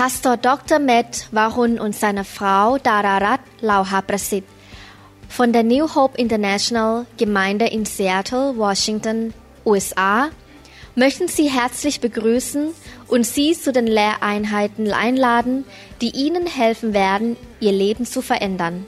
[0.00, 0.78] Pastor Dr.
[0.78, 4.44] Matt Warun und seine Frau Dararat Lauha Prasit
[5.28, 9.34] von der New Hope International Gemeinde in Seattle, Washington,
[9.66, 10.30] USA
[10.94, 12.70] möchten Sie herzlich begrüßen
[13.08, 15.66] und Sie zu den Lehreinheiten einladen,
[16.00, 18.86] die Ihnen helfen werden, Ihr Leben zu verändern.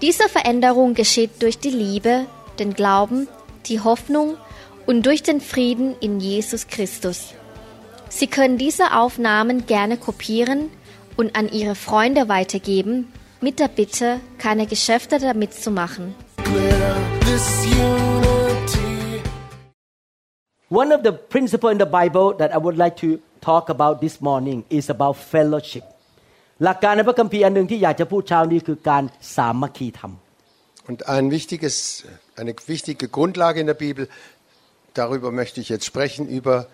[0.00, 2.26] Diese Veränderung geschieht durch die Liebe,
[2.60, 3.26] den Glauben,
[3.66, 4.36] die Hoffnung
[4.86, 7.34] und durch den Frieden in Jesus Christus.
[8.15, 10.69] Sie können diese Aufnahmen gerne kopieren
[11.17, 16.15] und an Ihre Freunde weitergeben, mit der Bitte, keine Geschäfte damit zu machen.
[20.69, 24.21] One of the principles in the Bible that I would like to talk about this
[24.21, 25.83] morning is about fellowship.
[26.65, 29.03] หลักการในพระคัมภีร์อันหนึ่งที่อยากจะพูดเช้านี้คือการ
[29.35, 30.13] สามัคคีธรรม
[30.89, 31.75] Und ein wichtiges,
[32.41, 34.03] eine wichtige Grundlage in der Bibel,
[35.01, 36.67] darüber möchte ich jetzt sprechen, über Ge-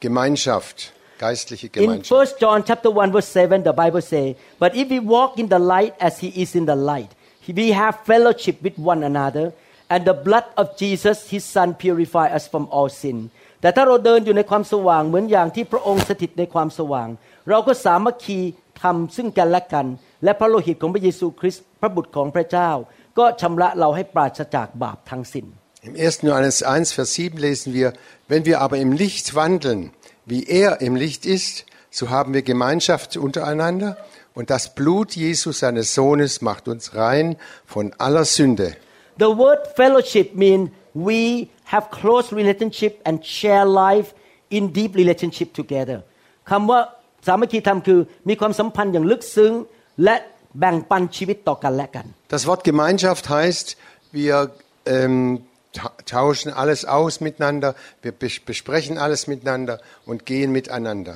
[0.00, 2.10] Gemeinschaft, geistliche In Gemeinschaft.
[2.10, 5.58] 1 John chapter 1 verse 7 the Bible say but if we walk in the
[5.58, 7.10] light as he is in the light
[7.48, 9.52] we have fellowship with one another
[9.88, 13.18] and the blood of Jesus his son purify us from all sin
[13.60, 17.08] แต่ถ้าเราเดินอยู่ในความสว่างเหมือนอย่างที่พระองค์สถิตในความสว่าง
[17.50, 18.38] เราก็สามัคคี
[18.82, 19.86] ทำซึ่งกันและกัน
[20.24, 22.70] และพระโลหิตของพระเยซูคริสต์พระบุตรของพระเจ้า
[23.18, 25.46] ก็ชำระเราให้ปราศจากบาปทั้งสิ้น
[25.86, 26.22] Im 1.
[26.22, 27.92] Johannes 1, Vers 7 lesen wir,
[28.28, 29.90] wenn wir aber im Licht wandeln,
[30.26, 33.96] wie er im Licht ist, so haben wir Gemeinschaft untereinander
[34.34, 38.76] und das Blut Jesus, seines Sohnes, macht uns rein von aller Sünde.
[39.18, 44.14] The word fellowship means we have close relationship and share life
[44.50, 45.98] in deep relationship together
[46.50, 46.80] คำว่า
[47.26, 49.52] สามัคคีธรรมคือมีความสัมพันธ์อย่างลึกซึ้ง
[50.04, 50.16] และ
[50.58, 53.66] แบ่งปันชีวิตต่อกันและกัน Das Wort Gemeinschaft heißt,
[54.18, 54.34] wir
[54.86, 55.42] ähm, ta-
[56.06, 61.14] tauschen alles aus miteinander, wir bes- besprechen alles miteinander und gehen miteinander.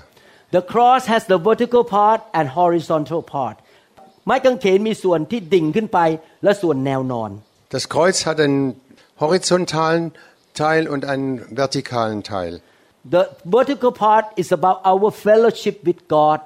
[0.53, 3.57] The cross has the vertical part and horizontal part
[4.27, 5.99] ไม้กางเขนมีส่วนที่ดิ่งขึ้นไป
[6.45, 7.31] และส่วนแนวนอน
[7.75, 8.63] Das Kreuz hat einen
[9.25, 10.05] horizontalen
[10.55, 11.31] Teil und einen
[11.63, 12.53] vertikalen Teil.
[13.17, 13.25] The
[13.59, 16.39] vertical part is about our fellowship with God,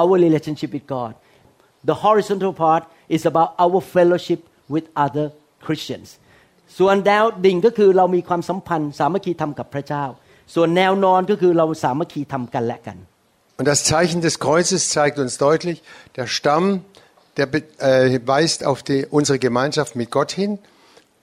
[0.00, 1.12] our relationship with God.
[1.90, 2.84] The horizontal part
[3.16, 4.40] is about our fellowship
[4.74, 5.26] with other
[5.66, 6.06] Christians.
[6.78, 10.04] ส่วนแนวดิ่งก็คือเรามีความสัมพันธ์สามัคคีธรรมกับพระเจ้า
[10.54, 12.98] ส่วนแนวนอนก็คือเราสามัคคีธรรมกันและกัน
[13.58, 15.78] Und das Zeichen des Kreuzes zeigt uns deutlich,
[16.16, 16.64] der Stamm,
[17.36, 20.58] der be- äh, weist auf die, unsere Gemeinschaft mit Gott hin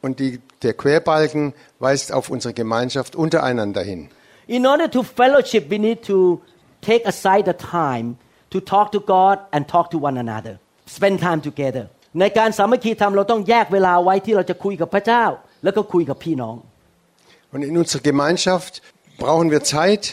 [0.01, 4.01] und die, der Querbalken weist auf unsere Gemeinschaft untereinander hin.
[4.47, 6.41] In order to fellowship we need to
[6.81, 8.15] take aside the time
[8.49, 10.53] to talk to God and talk to one another
[10.87, 15.23] spend time together ในการสามัคคีธรรมเราต้องแยกเวลาไว้ที่เราจะคุยกับพระเจ้า
[15.63, 16.55] แล้วก็คุยกับพี่น้อง
[17.53, 18.73] Und in unserer Gemeinschaft
[19.23, 20.03] brauchen wir Zeit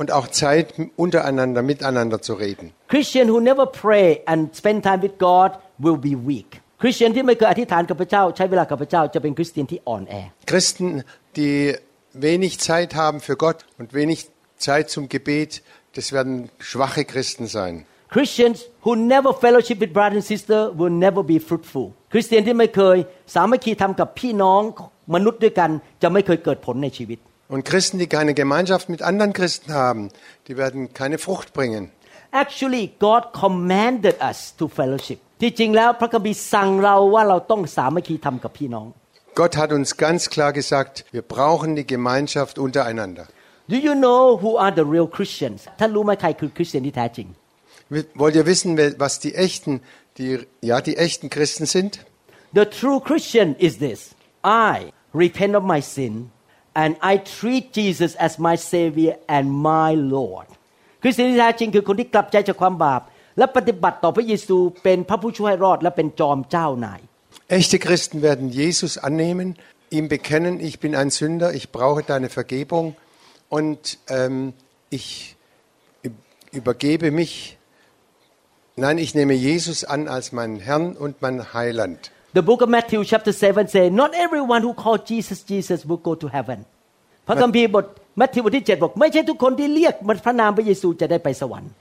[0.00, 0.66] und auch Zeit
[1.04, 2.66] untereinander, miteinander zu reden.
[2.94, 5.50] Christian who never pray and spend time with God
[5.84, 6.50] will be weak
[6.82, 10.14] Christian ที่ไม่เคยอธิษฐานกับพระเจ้า ใช้เวลากับพระเจ้าจะเป็นคริสเตียนที่อ่อนแอ
[10.50, 10.88] Christen,
[11.38, 11.56] die
[12.28, 14.18] wenig Zeit haben für Gott und wenig
[14.66, 15.62] Zeit zum Gebet,
[15.96, 16.34] das werden
[16.70, 17.74] schwache Christen sein.
[18.14, 22.96] Christians who never fellowship with brother and sister will never be fruitful คริสเตียนที่ไม่เคย
[23.34, 24.62] สามัคคีทำกับพี่น้อง
[25.14, 25.70] มนุษย์ด้วยกัน
[26.02, 27.18] จะไม่เคยเกิดผลในชีวิต
[27.54, 30.02] Und Christen, die keine Gemeinschaft mit anderen Christen haben,
[30.48, 31.82] die werden keine Frucht bringen.
[32.42, 38.86] Actually God commanded us to fellowship ที่จริงแล้วพระคัมภีร์สั่งเราว่าเราต้องสามัคคีทำกับพี่น้อง
[39.40, 43.26] Gott hat uns ganz klar gesagt, wir brauchen die Gemeinschaft untereinander.
[43.72, 47.28] Do you know who are the real Christians ท่านรู้ไหมใครคือคริสเตียนที่แท้จริง
[48.14, 49.80] Wollt ihr wissen, wer- was die echten,
[50.18, 51.92] die, ja, die echten Christen sind?
[52.54, 54.00] The true Christian is this
[54.44, 56.30] I repent of my sin
[56.74, 60.46] and I treat Jesus as my Savior and my Lord
[61.02, 63.02] คริสเตียนที่แท้จริงคือคนที่กลับใจจากความบาป
[63.38, 67.00] และปฏิบัติต่อพระเยซูเป็นพระผู้ช่วยให้รอด และเป็นจอมเจ้านาย
[67.58, 69.48] Echte Christen werden Jesus annehmen,
[69.98, 72.86] ihm bekennen, ich bin ein Sünder, ich brauche deine Vergebung
[73.56, 74.52] und ähm,
[74.90, 75.06] ich
[76.06, 76.24] üb-
[76.58, 77.32] übergebe mich.
[78.76, 82.10] Nein, ich nehme Jesus an als meinen Herrn und mein Heiland.
[82.34, 86.14] The book of Matthew chapter 7 say not everyone who call Jesus Jesus will go
[86.22, 86.58] to heaven
[87.28, 87.86] พระคัมภีร์บท
[88.20, 89.94] มัทธิวบทที่ 7 บอก ไม่ใช่ทุกคนที่เรียก
[90.26, 91.72] พระนามพระเยซูจะได้ไปสวรรค์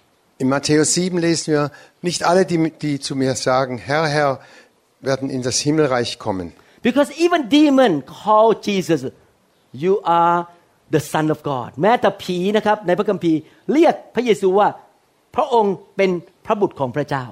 [0.43, 1.63] In Matthäus 7 lesen wir,
[2.01, 4.31] nicht alle, die, die zu mir sagen, Herr, Herr,
[4.99, 6.47] werden in das Himmelreich kommen.
[6.87, 9.01] because even demon call Jesus
[9.83, 10.37] you are
[10.95, 13.39] the son of God แม้แต่ผีนะครับในพระคัมภีร์
[13.73, 14.67] เรียกพระเยซูว่า
[15.35, 17.25] พระองค์เป็นพ ระบุตรของพระเจ้า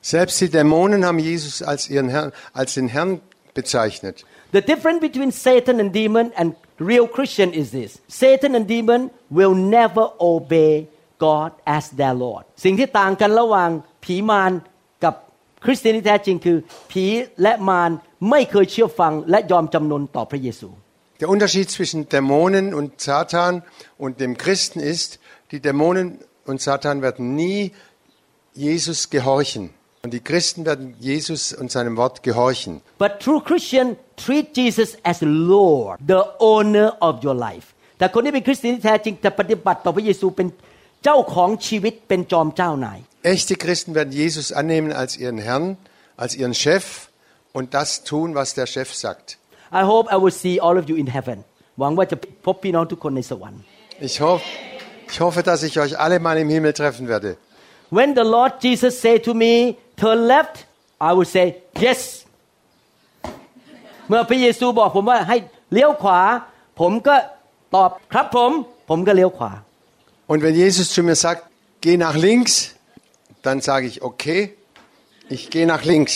[0.00, 3.20] Selbst die Dämonen haben Jesus als, ihren Herrn, als den Herrn
[3.52, 4.24] bezeichnet.
[4.52, 6.54] The difference between Satan and demon and
[6.90, 10.88] real Christian is this Satan and demon will never obey
[11.18, 13.70] God as their Lord สิ่งที่ต่างกันระหว่าง
[14.04, 14.52] ผีมาร
[15.04, 15.14] กับ
[15.64, 16.58] คริสเตียนที่แท้จริงคือ
[16.90, 17.04] ผี
[17.42, 17.90] และมาร
[18.30, 20.68] ไม่เคยเชื่อฟังและยอมจำนนต่อพระเยซู
[21.20, 23.52] Der Unterschied zwischen Dämonen und Satan
[24.04, 25.18] und dem Christen ist,
[25.50, 26.06] die Dämonen
[26.50, 27.72] und Satan werden nie
[28.54, 29.70] Jesus gehorchen.
[30.04, 32.72] Und die Christen werden Jesus und seinem Wort gehorchen.
[32.98, 33.86] but true Christian
[34.24, 36.22] treat Jesus as Lord the
[36.54, 37.66] owner of your life
[37.98, 40.48] แต่คนที่เป็นคริสเตียนที่แท้จริงจะปฏิบัติต่อพระเยซูเป็น
[41.04, 42.98] เจ้าของชีวิตเป็นจอมเจ้านาย
[43.34, 45.66] Echte Christen werden Jesus annehmen als ihren Herrn,
[46.22, 46.84] als ihren Chef
[47.56, 49.26] und das tun, was der Chef sagt.
[49.80, 51.38] I hope I will see all of you in heaven
[51.80, 53.60] หวังว่าจะพบพี่น้องทุกคนในสวรรค์
[54.08, 54.44] Ich hoffe,
[55.12, 57.30] ich hoffe, dass ich euch alle mal im Himmel treffen werde.
[57.96, 59.52] When the Lord Jesus say to me
[60.00, 60.56] turn left
[61.08, 61.46] I will say
[61.84, 62.00] yes
[64.08, 65.36] เมื่อพระเยซูบอกผมว่าให้
[65.72, 66.20] เลี้ยวขวา
[66.80, 67.16] ผมก็
[67.74, 68.50] ตอบครับผม
[68.90, 69.52] ผมก็เลี้ยวขวา
[70.30, 71.42] Und wenn Jesus zu mir sagt,
[71.84, 72.54] geh nach links,
[73.46, 74.40] dann sage ich, okay,
[75.34, 76.14] ich gehe nach links.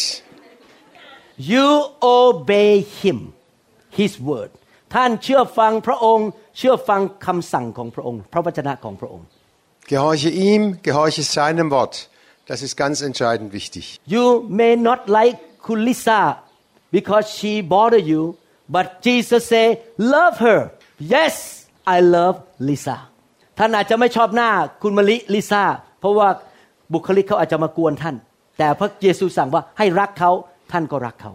[1.53, 1.67] you
[2.01, 3.19] obey him
[3.99, 4.51] his word
[4.95, 6.29] ท่านเชื่อฟังพระองค์
[6.59, 9.27] เชื่อฟังคำสั่งของพระองค์ พระวจนะของพระองค์
[9.87, 12.09] Gehorche ihm, gehorche seinem Wort.
[12.47, 14.01] Das ist ganz entscheidend wichtig.
[14.07, 16.21] you may not like Kulisa
[16.91, 18.37] because she bother you
[18.69, 19.67] but Jesus say
[19.97, 20.61] love her
[20.99, 22.37] yes I love
[22.69, 22.97] Lisa
[23.59, 24.51] ท่านอาจจะไม่ชอบหน้า
[24.83, 25.65] คุณมะลิลิซ่า
[26.01, 26.29] เพราะว่า
[26.93, 28.17] บุคลิกเขาอาจจะมากวนท่าน
[28.59, 30.31] แต่พระเยซูสั่งว่าให้รักเขา
[30.73, 31.33] ท่านก็รักเขา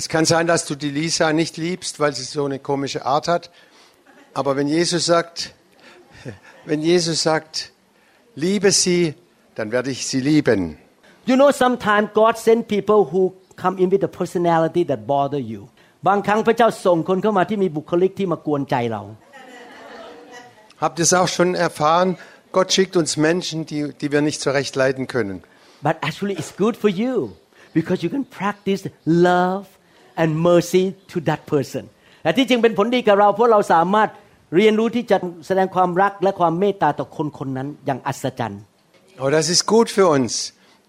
[0.00, 3.26] Es kann sein, dass du die Lisa nicht liebst, weil sie so eine komische Art
[3.26, 3.44] hat.
[4.34, 5.54] Aber wenn Jesus sagt,
[6.66, 7.71] wenn Jesus sagt,
[8.34, 9.14] liebe sie,
[9.56, 10.60] dann werde ich sie lieben.
[11.30, 13.22] You know sometimes God send people who
[13.62, 15.62] come in with a personality that bother you
[16.08, 19.02] บางครั้งพระเจ้าส่งคนเข้ามาที่มีบุคลิกที่มากวนใจเรา
[20.84, 22.08] Habt ihr es auch schon erfahren?
[22.52, 25.36] Gott schickt uns Menschen, die, die wir nicht zurecht leiden können.
[25.86, 27.14] but actually it's good for you
[27.78, 28.82] because you can practice
[29.28, 29.64] love
[30.20, 31.84] and mercy to that person
[32.22, 34.08] แต่ที่จริงเป็นผลดีกับเราเพราะเราสามารถ
[34.55, 35.17] เรียนรู้ที่จะ
[35.47, 38.61] แสดงความรักและความเมตตาต่อคนคนนั้นอย่างอัศจรรย์
[39.21, 40.31] Aber das ist gut für uns,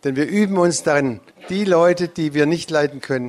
[0.02, 1.08] denn wir üben uns darin,
[1.52, 3.28] die Leute, die wir nicht leiden können,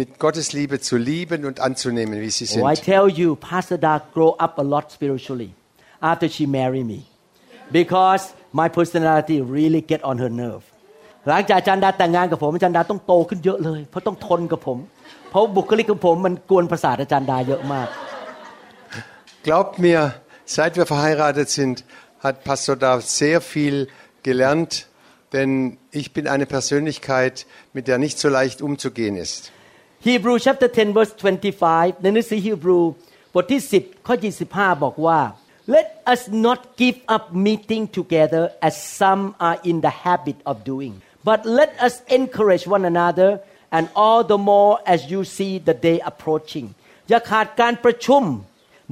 [0.00, 2.84] mit Gottes Liebe zu lieben und anzunehmen, wie sie Oh, I sind.
[2.92, 5.50] tell you, Pastor Da grow up a lot spiritually
[6.10, 7.00] after she married me
[7.78, 8.22] because
[8.60, 10.62] my personality really get on her nerve
[11.28, 14.78] หลังจากอาจารย์ดาแต่งงานกับผมอาจารย์ดาต้องโตขึ้นเยอะเลย เพราะต้องทนกับผม
[15.30, 17.88] เพราะบุคลิกของผมมันกวนประสาทอาจารย์ดาเยอะมาก
[19.43, 20.15] Glaubt mir,
[20.45, 21.83] seit wir verheiratet sind,
[22.19, 23.87] hat Pastor da sehr viel
[24.23, 24.87] gelernt,
[25.33, 29.51] denn ich bin eine Persönlichkeit, mit der nicht so leicht umzugehen ist.
[29.99, 32.79] Hebrew chapter 10 verse 25 ในหนังสือฮีบรู
[33.33, 34.15] บทที่ 10 ข้อ
[34.49, 35.19] 25 บอกว่า
[35.75, 40.93] Let us not give up meeting together as some are in the habit of doing
[41.29, 43.29] but let us encourage one another
[43.75, 46.67] and all the more as you see the day approaching
[47.09, 48.23] อย่าขาดการประชุม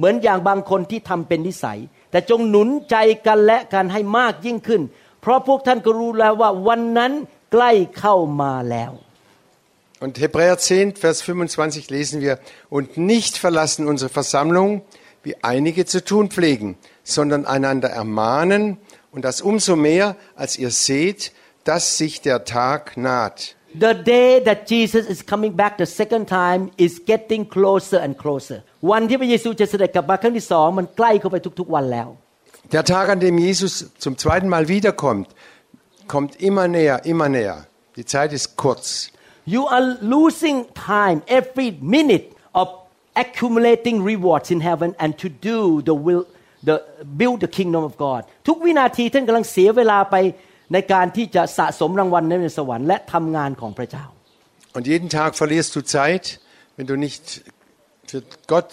[0.00, 1.78] หมือนอย่างบางคนที่ทำเป็นนิสัย
[2.10, 4.82] แต่จงหนุนใจกันและกันให้มากยิ่งขึ้น
[5.20, 7.12] เพราะพวกท่านก็รู้แล้วว่าวันนั้น
[7.52, 8.92] ใกล้เข้ามาแล้ว
[9.98, 12.38] Und Hebräer 10, Vers 25 lesen wir,
[12.68, 14.82] und nicht verlassen unsere Versammlung,
[15.22, 18.76] wie einige zu tun pflegen, sondern einander ermahnen,
[19.10, 21.32] und das umso mehr, als ihr seht,
[21.64, 23.56] dass sich der Tag naht.
[23.86, 28.58] The day that Jesus is coming back the second time is getting closer and closer
[28.90, 32.08] วันที่พระเยซูจะเสด็จกลับมาครั้งที่สองมันใกล้เข้าไปทุกๆวันแล้ว
[32.74, 33.72] Der Tag, an dem Jesus
[34.04, 35.28] zum zweiten Mal wiederkommt,
[36.08, 37.58] kommt immer näher, immer näher.
[37.96, 39.12] Die Zeit ist kurz.
[39.44, 42.68] You are losing time every minute of
[43.14, 46.26] accumulating rewards in heaven and to do the will
[46.64, 46.82] the
[47.20, 50.16] build the kingdom of God ทุกวินาทีท่านกำลังเสียเวลาไป
[50.72, 54.04] ในการที่จะสะสมรางวัลในสวรรค์และทำงานของพระเจ้า
[54.76, 56.24] Und jeden Tag verlierst du Zeit,
[56.76, 57.24] wenn du nicht
[58.10, 58.72] für Gott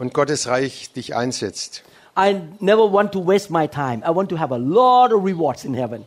[0.00, 1.70] und Gottes Reich dich einsetzt.
[2.16, 2.28] I
[2.70, 3.98] never want to waste my time.
[4.08, 6.02] I want to have a lot of rewards in heaven.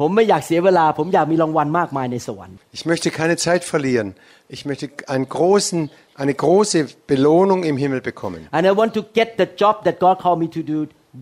[0.00, 4.08] ผมไม่อยากเสียเวลา ผมอยากมีรางวัลมากมายในสวรรค์ Ich möchte keine Zeit verlieren.
[4.56, 5.78] Ich möchte einen großen,
[6.22, 6.78] eine große
[7.12, 8.40] Belohnung im Himmel bekommen.
[8.56, 10.78] and I want to get the job that God called me to do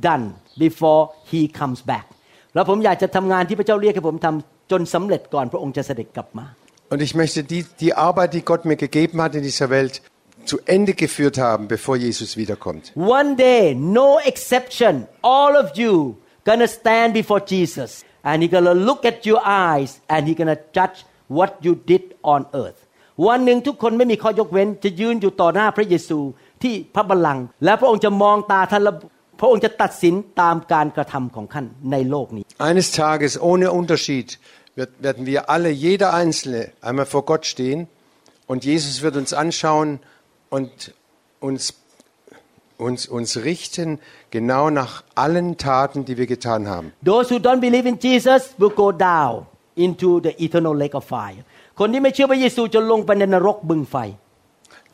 [0.09, 0.25] done
[0.67, 1.01] before
[1.33, 2.07] He comes back
[2.54, 6.48] แล้วผมอยากจะทำงานที่พระเจ้าเรียกให้ผมทำจนสำเร็จก่อนพระองค์จะเสด็จกลับมา
[6.92, 10.02] Und ich möchte die, die Arbeit, die Gott mir gegeben hat in dieser Welt,
[10.46, 12.84] zu Ende geführt haben, bevor Jesus wiederkommt.
[12.96, 15.94] One day no exception all of you
[16.50, 17.90] gonna stand before Jesus
[18.24, 22.04] and He gonna look at your eyes and He gonna judge what you did
[22.34, 22.80] on earth
[23.28, 26.20] วันหนึ่งทุกคนไม่มีข้อยกเว้นจะยืนอยู่ต่อหน้าพระเยซู
[26.64, 28.94] ที่พระบัลลังก์และพระองค์จะมองตาท่านและ
[29.39, 34.29] พระองค์จะตัดสินตามการกระทำของท่านในโลกนี้ Eines Tages, ohne Unterschied,
[34.79, 37.81] wird, werden wir alle, jeder Einzelne, einmal vor Gott stehen
[38.47, 39.89] und Jesus wird uns anschauen
[40.51, 40.95] und
[41.41, 41.75] uns,
[42.79, 43.89] uns, uns richten
[44.31, 46.93] genau nach allen Taten, die wir getan haben.
[47.05, 51.43] Those who don't believe in Jesus will go down into the eternal lake of fire
[51.79, 53.97] คนที่ไม่เชื่อพระเยซูจะลงไปในนรกบึงไฟ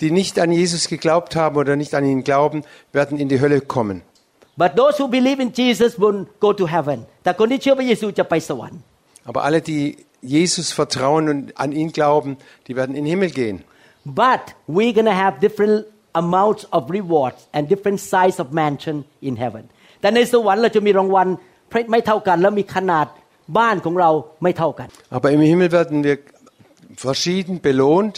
[0.01, 2.59] Die nicht an Jesus geglaubt haben oder nicht an ihn glauben,
[2.99, 3.97] werden in die Hölle kommen.
[4.61, 8.81] but those who believe in Jesus will go to heaven แต่คนที่เชื่อพระเยซูจะไปสวรรค์
[9.31, 9.83] Aber alle, die
[10.37, 12.31] Jesus vertrauen und an ihn glauben,
[12.67, 13.57] die werden in den Himmel gehen.
[14.25, 14.43] but
[14.77, 15.77] we're gonna have different
[16.23, 18.97] amounts of rewards and different size of mansion
[19.29, 19.65] in heaven
[20.01, 21.29] แต่ในสวรรค์เราจะมีรางวัล
[21.93, 23.07] ไม่เท่ากัน แล้วมีขนาด
[23.59, 24.11] บ้านของเรา
[24.43, 26.17] ไม่เท่ากัน Aber im Himmel werden wir
[27.09, 28.17] verschieden belohnt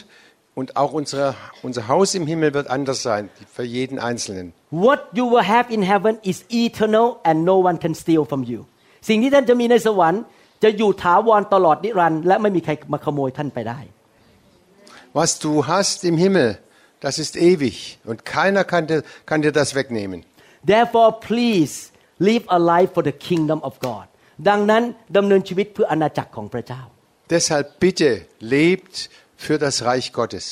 [0.59, 1.27] und auch unsere,
[1.63, 3.25] unser Haus im Himmel wird anders sein
[3.57, 4.47] für jeden Einzelnen.
[4.85, 8.61] What you will have in heaven is eternal and no one can steal from you
[9.09, 10.23] สิ่งที่ท่านจะมีในสวรรค์
[10.63, 13.81] จะอยู่ถาวรตลอดนิรันดร์และไม่มีใครมาขโมยท่านไปได้
[15.19, 16.49] Was du hast im Himmel,
[17.05, 17.77] das ist ewig
[18.11, 20.19] und keiner kann dir, kann dir das wegnehmen.
[20.73, 21.75] Therefore please
[22.29, 24.07] live a life for the kingdom of God
[24.49, 24.83] ดังนั้น
[25.17, 26.83] ดำเนินชีวิตเพื่ออาณาจักรของพระเจ้า
[27.35, 28.11] Deshalb bitte
[28.57, 28.95] lebt
[29.45, 30.47] für das Reich Gottes.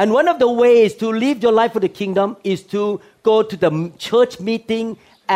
[0.00, 3.36] And one of the ways to live your life for the kingdom is to go
[3.50, 3.72] to the
[4.06, 4.86] church meeting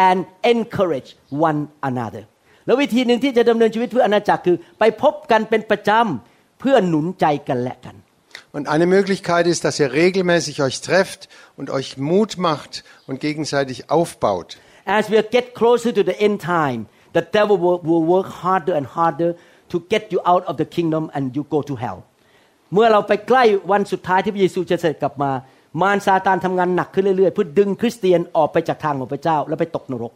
[0.06, 0.18] and
[0.54, 1.10] encourage
[1.48, 1.60] one
[1.90, 2.24] another
[2.66, 7.96] แล้ววิธีหนึ่งที่จะดำเนินชีวิตเพื่ออาณาจักรคือ ไปพบกันเป็นประจำเพื่อหนุนใจกันและกัน
[8.56, 12.72] Und eine Möglichkeit ist, dass ihr regelmäßig euch trefft und euch Mut macht
[13.08, 14.48] und gegenseitig aufbaut.
[14.98, 16.80] As we get closer to the end time
[17.16, 19.30] the devil will, will work harder and harder
[19.72, 22.00] to get you out of the kingdom and you go to hell
[22.74, 25.30] เมื่อเราไปใกล้วันสุดท้ายที่พระเยซูจะเสด็จกลับมา
[25.82, 30.12] มารซาตานทำงานหนักขึ้นเรื่อยๆ เพื่อดึงคริสเตียนออกไปจากทางของพระเจ้า แล้วไปตกนรก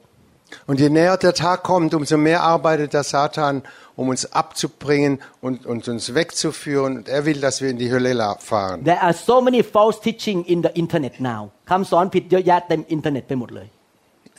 [0.66, 3.62] Und je näher der Tag kommt, umso mehr arbeitet der Satan,
[3.96, 6.96] um uns abzubringen und, und uns wegzuführen.
[6.98, 8.82] Und er will, dass wir in die Hölle la- fahren.
[8.84, 13.68] There are so many false teaching in the internet now คำสอนผิดเยอะแยะเต็มอินเทอร์เน็ตไปหมดเลย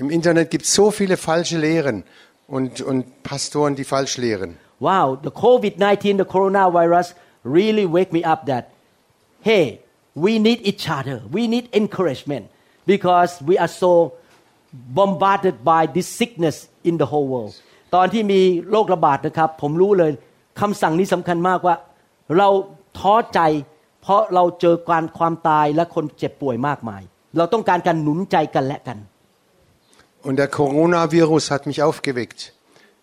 [0.03, 1.97] Im Internet gibt es so viele falsche Lehren
[2.55, 4.49] und, und Pastoren, die falsch lehren.
[4.89, 7.07] Wow the COVID-19 the coronavirus
[7.57, 8.63] really wake me up that
[9.49, 9.65] hey
[10.25, 12.45] we need each other we need encouragement
[12.91, 13.91] because we are so
[14.99, 16.55] bombarded by this sickness
[16.89, 17.55] in the whole world
[17.95, 20.11] ตอนที่มีโรคระบาดนะครับ ผมรู้เลย
[20.59, 21.75] คำสั่งนี้สำคัญมากว่า
[22.37, 22.49] เรา
[22.99, 23.39] ท้อใจ
[24.01, 27.01] เพราะเราเจอการความตายและคนเจ็บป่วยมากมาย
[27.37, 28.97] เราต้องการการหนุนใจกันและกัน
[30.27, 32.39] Und der Coronavirus hat mich aufgeweckt.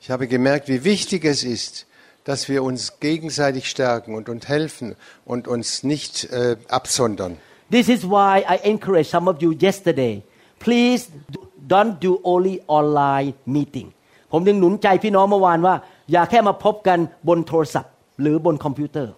[0.02, 1.86] Ich habe gemerkt, wie wichtig es ist,
[2.24, 7.38] dass wir uns gegenseitig stärken und uns helfen und uns nicht äh, absondern.
[7.70, 10.22] This is why I encourage some of you yesterday.
[10.58, 13.88] Please do- don't do only online meeting.
[14.32, 15.74] ผมจึงหนุนใจพี่น้องเมื่อวานว่า
[16.12, 19.12] อย่าแค่มาพบกันบนโทรศัพท์ หรือบนคอมพิวเตอร์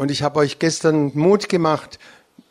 [0.00, 1.90] Und ich habe euch gestern Mut gemacht.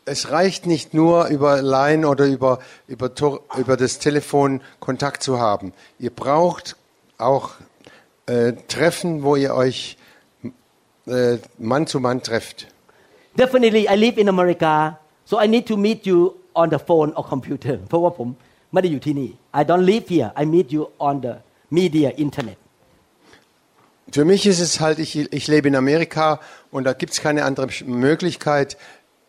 [0.04, 2.52] Es reicht nicht nur über Line oder über,
[2.94, 5.72] über, Tor- über das Telefon Kontakt zu haben.
[5.98, 6.76] Ihr braucht
[7.18, 7.44] auch
[8.26, 9.96] äh, Treffen, wo ihr euch
[11.06, 12.66] äh, Mann zu Mann trefft.
[13.36, 17.24] Definitely I live in America so I need to meet you on the phone or
[17.34, 18.28] computer เพราะว่าผม
[18.72, 21.34] ไม่ได้อยู่ที่นี่ I don't live here I meet you on the
[21.78, 22.58] media internet
[24.12, 26.40] Für mich ist es halt, ich, ich lebe in Amerika
[26.72, 28.76] und da gibt es keine andere Möglichkeit,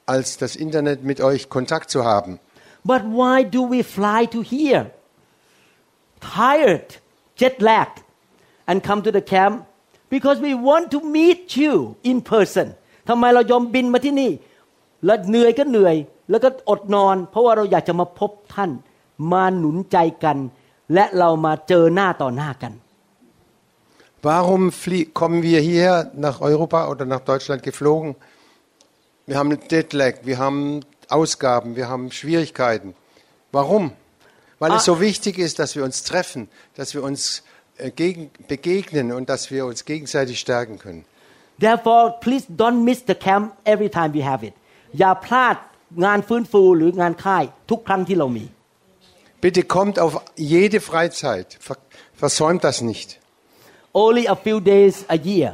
[0.08, 2.40] als das Internet mit euch Kontakt zu haben.
[2.84, 4.90] But why do we fly to here?
[6.20, 7.00] Tired,
[7.36, 8.04] jet lagged,
[8.70, 9.56] and come to the camp?
[10.16, 11.74] Because we want to meet you
[12.10, 12.68] in person.
[13.10, 14.32] ทำไมเรายอมบินมาที่นี่
[15.06, 15.96] แล้วเหนื่อยก็เหนื่อย
[16.30, 18.72] แล้วก็อดนอน เพราะว่าเราอยากจะมาพบท่าน
[19.32, 20.38] มาหนุนใจกัน
[20.94, 22.74] และเรามาเจอหน้าต่อหน้ากัน
[24.24, 28.16] Warum flie- kommen wir hier nach Europa oder nach Deutschland geflogen?
[29.26, 32.94] Wir haben Jetlag, wir haben Ausgaben, wir haben Schwierigkeiten.
[33.52, 33.84] Warum?
[34.60, 34.90] Weil es Ah.
[34.92, 37.42] so wichtig ist, dass wir uns treffen, dass wir uns äh,
[38.02, 41.04] gegen, begegnen und dass wir uns gegenseitig stärken können.
[41.60, 44.54] Therefore please don't miss the camp every time we have it
[45.00, 45.56] อย่าพลาด
[46.06, 48.46] งานฟื้นฟูหรืองานค่ายทุกครั้งที่เรามี
[49.46, 50.14] Bitte kommt auf
[50.56, 51.78] jede Freizeit, ver
[52.22, 53.10] versäumt das nicht.
[54.06, 55.50] only a few days a year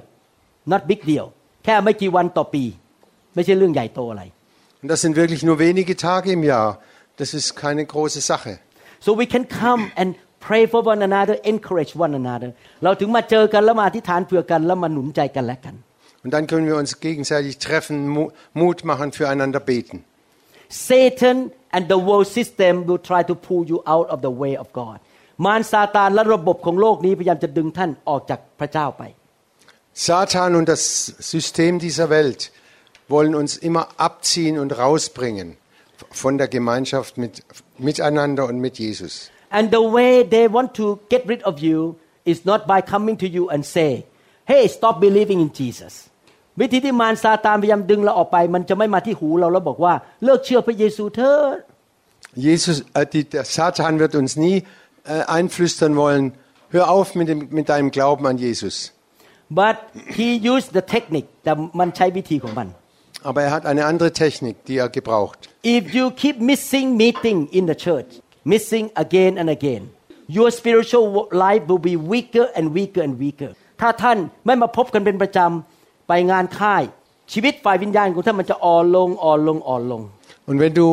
[0.72, 1.27] not big deal
[1.63, 2.63] แค่ไม่กี่วันต่อปี
[3.36, 4.24] ไม่ใช่เรื่องใหญ่โตอะไร
[4.81, 6.69] Und das sind wirklich nur wenige Tage im Jahr.
[7.22, 8.53] Das ist keine große Sache.
[9.05, 10.10] so we can come and
[10.48, 12.50] pray for one another encourage one another
[12.84, 15.75] เราถึงมาเจอกันแล้วมาอธิษฐานเผื่อกันแล้วมาหนุนใจกันและกัน
[16.24, 18.31] Und dann können wir uns gegenseitig treffen, Mu-
[18.62, 19.98] Mut machen, füreinander beten.
[20.69, 21.38] Satan
[21.75, 24.98] and the world system will try to pull you out of the way of God
[25.46, 29.03] มารซาตานและระบบของโลกนี้พยายามจะดึงท่านออกจากพระเจ้าไป
[30.10, 30.84] Satan und das
[31.34, 32.51] System dieser Welt
[33.13, 35.48] wollen uns immer abziehen und rausbringen
[36.12, 37.34] von der Gemeinschaft mit,
[37.77, 39.13] miteinander und mit Jesus.
[39.57, 41.77] and the way they want to get rid of you
[42.31, 43.91] is not by coming to you and say
[44.51, 45.93] hey stop believing in Jesus
[46.62, 49.93] วิธีที่มารซาตานพยายามดึงเราออกไป มันจะไม่มาที่หูเราแล้วบอกว่า
[50.24, 51.39] เลิกเชื่อพระเยซูเถอะ
[52.50, 54.57] Jesus, äh, die, der Satan wird uns nie
[55.05, 56.34] äh, einflüstern wollen,
[56.69, 58.75] hör auf mit, dem, mit deinem Glauben an Jesus.
[59.50, 59.77] but
[60.17, 62.67] he used the technique แต่มันใช้วิธีของมัน
[63.29, 65.39] Aber er hat eine andere Technik, die er gebraucht.
[65.77, 68.10] if you keep missing meeting in the church
[68.51, 69.84] missing again and again
[70.38, 71.05] your spiritual
[71.46, 76.84] life will be weaker and weaker and weaker ถ้าท่านไม่มาพบกันเป็นประจำไปงานค่าย
[77.34, 80.01] ชีวิตฝ่ายวิญญาณของท่านมันจะอ่อนลงอ่อนลงอ่อนลง
[80.50, 80.88] Und wenn du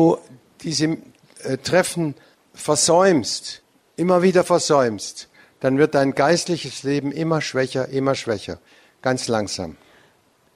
[0.65, 2.05] diese äh, Treffen
[2.53, 3.61] versäumst,
[4.03, 5.29] immer wieder versäumst,
[5.61, 8.57] dann wird dein geistliches Leben immer schwächer, immer schwächer,
[9.01, 9.77] ganz langsam.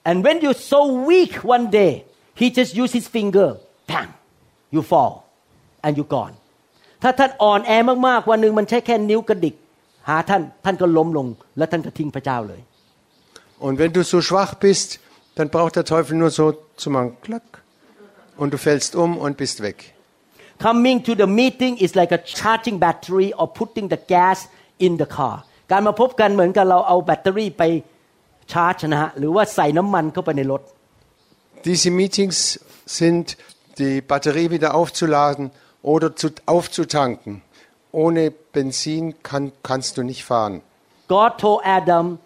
[0.03, 2.05] And when you're so weak one day,
[2.35, 3.57] he just use his finger,
[3.87, 4.09] bang,
[4.71, 5.13] you fall,
[5.81, 6.35] and you gone.
[7.03, 7.71] ถ้าท่านอ่อนแอ
[8.07, 9.55] มากๆวันหนึ่งมันใช้แค่นิ้วกระดิก
[10.09, 12.61] หาท่านท่านก็ล้มลง และท่านก็ทิ้งพระเจ้าเลย
[13.65, 14.89] Und wenn du so schwach bist,
[15.37, 16.45] dann braucht der Teufel nur so
[16.81, 17.47] zu machen, klack,
[18.41, 19.77] und du fällst um und bist weg.
[20.59, 24.37] Coming to the meeting is like a charging battery or putting the gas
[24.85, 25.35] in the car
[25.71, 27.63] การมาพบกันเหมือนกับเราเอาแบตเตอรี่ไป
[28.51, 30.61] ชาร์จนะฮะหรือว่าใส่น้ำมันเข้าไปในรถ
[31.69, 32.39] Diese Meetings
[32.99, 33.25] sind,
[33.79, 35.43] die Batterie wieder aufzuladen
[35.83, 37.41] oder zu, aufzutanken.
[37.91, 40.61] Ohne Benzin kann, kannst du nicht fahren.
[41.07, 42.19] God told Adam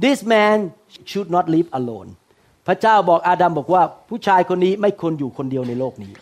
[0.00, 0.72] this man
[1.04, 2.10] should not live alone
[2.66, 6.12] พระเจ้าบอกอาดัมบอกว่าผู้ชายคนนี้ไม่ควรอยู่คนเดียวในโลกนี้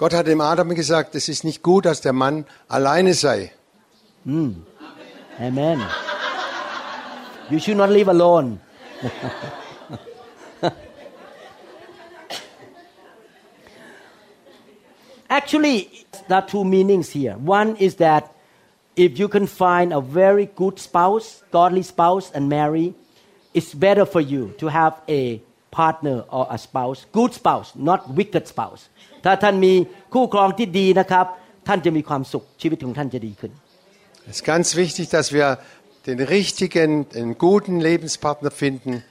[0.00, 2.36] Gott hat dem Adam gesagt, es ist nicht gut, dass der Mann
[2.76, 3.38] alleine sei.
[5.48, 5.78] Amen
[7.50, 8.60] you should not live alone
[15.38, 17.34] Actually, there are two meanings here.
[17.34, 18.34] One is that
[18.96, 22.94] if you can find a very good spouse, godly spouse, and marry,
[23.52, 28.46] it's better for you to have a partner or a spouse, good spouse, not wicked
[28.48, 28.82] spouse.
[29.24, 29.74] ถ้าท่านมี
[30.14, 31.26] คู่ครองที่ดีนะครับ
[31.68, 33.52] ท่านจะมีความสุขชีวิตของท่านจะดีขึ้น
[34.30, 35.46] Es ist ganz wichtig, dass wir
[36.06, 39.02] den richtigen, den guten Lebenspartner finden,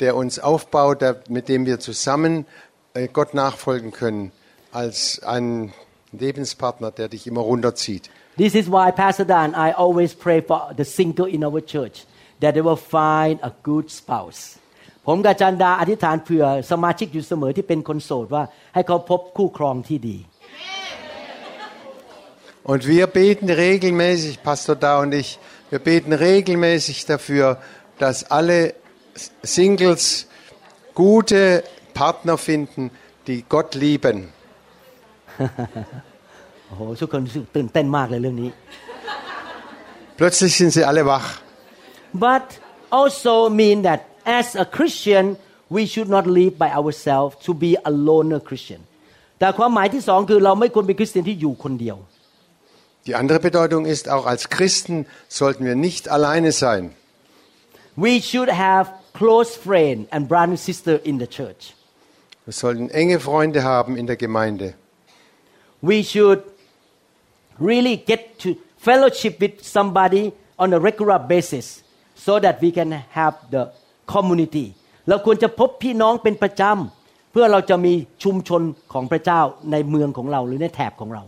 [0.00, 2.46] der uns aufbaut, der, mit dem wir zusammen
[2.94, 4.32] äh, Gott nachfolgen können,
[4.72, 5.72] als ein
[6.12, 8.10] Lebenspartner, der dich immer runterzieht.
[8.36, 12.04] This is why Pastor Dan and I always pray for the single in our church
[12.40, 14.58] that they will find a good spouse
[15.06, 20.18] ผมกับอาจันดาอธิษฐานเผื่อสมาชิกอยู่เสมอที่เป็นคนโสดว่าให้เขาพบคู่ครองที่ดี
[22.72, 25.38] Und wir beten regelmäßig, Pastor Da und ich,
[25.70, 27.58] wir beten regelmäßig dafür,
[28.00, 28.74] dass alle
[29.42, 30.26] Singles
[30.94, 31.62] gute
[31.94, 32.90] Partner finden,
[33.28, 34.32] die Gott lieben.
[36.66, 38.50] โอ้โหทุกคนรู้สึกตื่นเต้นมากเลยเรื่องนี้
[40.18, 41.28] Plötzlich sind sie alle wach.
[42.28, 42.46] but
[43.00, 44.00] also mean that
[44.40, 45.24] as a Christian
[45.76, 48.80] we should not live by ourselves to be a loner Christian
[49.38, 51.96] แต่ความหมายที่สองคือเราไม่ควรเป็นคริสเตียนที่อยู่คนเดียว
[53.08, 54.96] Die andere Bedeutung ist, auch als Christen
[55.38, 56.82] sollten wir nicht alleine sein.
[58.06, 58.86] we should have
[59.20, 61.62] close friend and brother and sister in the church
[62.46, 64.66] Wir sollten enge Freunde haben in der Gemeinde.
[65.90, 66.40] we should
[67.68, 68.48] really get to
[68.86, 71.66] fellowship with somebody on a regular basis
[72.14, 73.62] so that we can have the
[74.14, 74.66] community
[75.08, 79.40] เราควรจะพบพี่น้องเป็นประจำเพื่อเราจะมีชุมชนของพระเจ้า
[79.72, 81.24] ในเมืองของเราหรือในแถบของเรา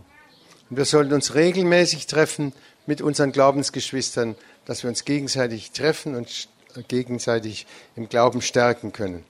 [0.70, 2.44] Und wir sollten uns regelmäßig treffen
[2.90, 4.28] mit unseren Glaubensgeschwistern,
[4.66, 6.48] dass wir uns gegenseitig treffen und sch-
[6.96, 9.20] gegenseitig im Glauben stärken können.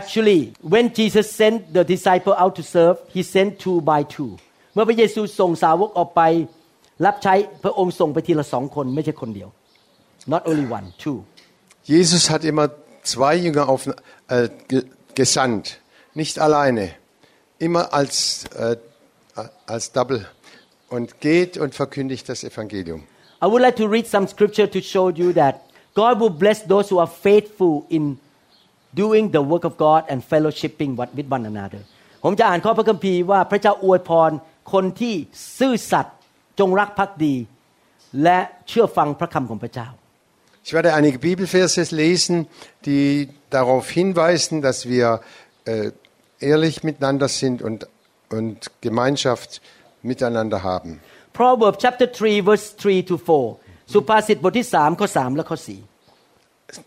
[0.00, 0.40] Actually
[0.74, 4.30] when Jesus sent the disciple out to serve he sent two by two
[4.74, 6.22] เมื่อพระเยซูส่งสาวกออกไป
[7.06, 9.48] รับใช้พระองค์ส่งไปทีละสองคนไม่ใช่คนเดียว
[10.34, 11.18] not only one two
[11.92, 12.66] Jesus hat immer
[13.12, 13.82] zwei Jünger auf,
[14.34, 14.86] äh, ge-
[15.20, 15.64] gesandt,
[16.20, 16.84] nicht alleine,
[17.66, 18.76] immer als, äh,
[19.66, 20.20] als Double
[20.94, 23.00] und geht und verkündigt das Evangelium.
[23.42, 25.54] I would like to read some scripture to show you that
[25.94, 28.18] God will bless those who are faithful in
[29.02, 31.80] doing the work of God and fellowshipping with with one another
[32.24, 34.30] ผมจะอ่านข้อพระคัมภีร์ว่าพระเจ้าอวยพร
[34.72, 35.14] คนที่
[35.58, 36.16] ซื่อสัตย์
[36.60, 37.34] จงรักภักดี
[38.22, 39.88] และเชื่อฟังพระคำของพระเจ้า
[40.66, 42.36] Ich werde einige Bibelverse lesen,
[42.84, 45.06] die darauf hinweisen, dass wir
[45.64, 45.90] äh,
[46.38, 47.86] ehrlich miteinander sind und,
[48.28, 49.62] und Gemeinschaft
[50.02, 51.00] miteinander haben.
[51.32, 55.90] Proverbs chapter 3 verse 3 to 4 สุภาษิตบทที่3ข้อ3และข้อ4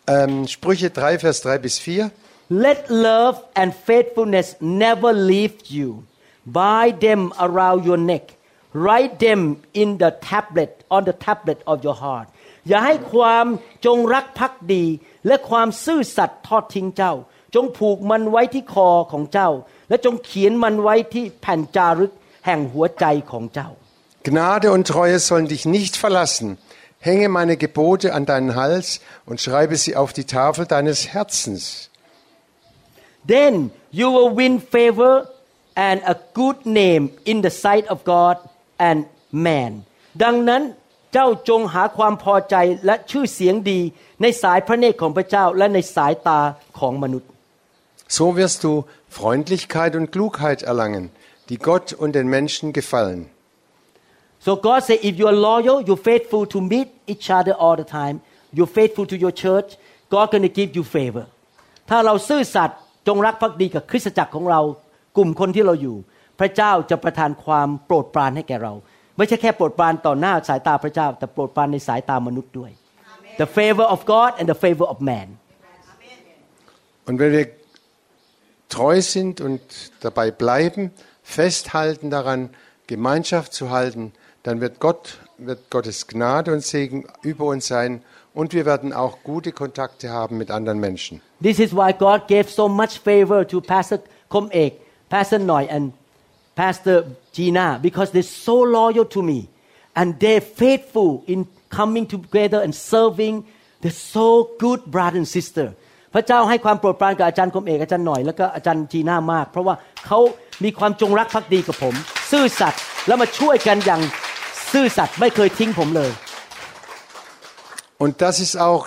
[0.08, 2.12] Ähm, Sprüche 3, Vers 3 bis 4.
[2.50, 6.04] Let love and faithfulness never leave you.
[6.48, 8.26] Bind them around your neck.
[8.74, 12.28] Write them in the tablet on the tablet of your heart.
[12.70, 13.46] อย่าให้ความ
[13.86, 14.86] จงรักภักดี
[15.28, 17.14] และความซื่อสัตย์ทอดทิ้งเจ้า
[17.56, 19.50] จงผูกมันไว้ที่คอของเจ้า
[19.90, 22.12] และจงเขียนมันไว้ที่แผ่นจารึก
[22.46, 23.70] แห่งหัวใจของเจ้า
[24.30, 26.48] Gnade und Treue sollen dich nicht verlassen.
[27.08, 28.88] Hänge meine Gebote an deinen Hals
[29.30, 31.64] und schreibe sie auf die Tafel deines Herzens.
[33.26, 35.28] then you will win favor
[35.88, 38.36] and a good name in the sight of God
[38.88, 38.98] and
[39.48, 39.72] man
[40.24, 40.64] ดังนั้น
[41.14, 43.80] เจ้าจงหาความพอใจและชื่อเสียงดี
[44.22, 46.40] ในสายพระเนตรของพระเจ้าและในสายตา
[46.80, 47.30] ของมนุษย์
[48.18, 48.74] So wirst du
[49.20, 51.06] Freundlichkeit und Klugheit erlangen,
[51.50, 53.20] die Gott und den Menschen gefallen.
[54.46, 57.90] so God say if you are loyal you're faithful to meet each other all the
[58.00, 58.16] time
[58.56, 59.70] you're faithful to your church
[60.14, 61.26] God gonna give you favor
[61.90, 64.62] ถ้าเราซื่อสัตย์จงรักภักดีกับคริสตจักรของเรา
[65.18, 65.98] กลุ่มคนที่เราอยู่
[66.40, 68.74] พระเจ้าจะประทานความโปรดปรานให้แก่เรา
[69.18, 72.72] ไม่ใช่แค่โปรดปรานต่อหน้าสายตาพระเจ้า แต่โปรดปรานในสายตามนุษย์ด้วย
[73.44, 75.28] the favor of God and the favor of man
[77.06, 77.48] Und wenn wir
[78.70, 79.62] treu sind und
[80.00, 82.50] dabei bleiben, festhalten daran,
[82.88, 84.14] Gemeinschaft zu halten,
[84.44, 89.18] dann wird Gott, wird Gottes Gnade und Segen über uns sein und wir werden auch
[89.24, 91.22] gute Kontakte haben mit anderen Menschen.
[91.42, 94.80] This is why God gave so much favor to Pastor Kom Ek,
[95.13, 95.93] Pastor Noy, and
[96.55, 96.97] Pastor
[97.33, 99.49] Gina because they're so loyal to me
[99.95, 103.45] and they're faithful in coming together and serving.
[103.81, 105.69] They're so good brother and sister.
[106.15, 109.75] พระเจ้าให้ความโปรดปรานกับอาจารย์คมเอกอาจารย์หน่อยแล้วก็อาจารย์จีน่ามาก เพราะว่า
[110.07, 110.19] เขา
[110.65, 111.95] มีความจงรักภักดีกับผม
[112.33, 114.01] ซื่อสัตย์แล้วมาช่วยกันอย่าง
[114.73, 116.11] ซื่อสัตย์ไม่เคยทิ้งผมเลย
[118.05, 118.83] Und das ist auch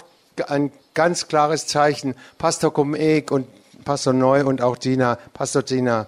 [0.56, 2.16] ein ganz klares Zeichen.
[2.38, 3.46] Pastor Kumek und
[3.85, 6.07] Pastor Neu und auch Dina, Pastor Dina,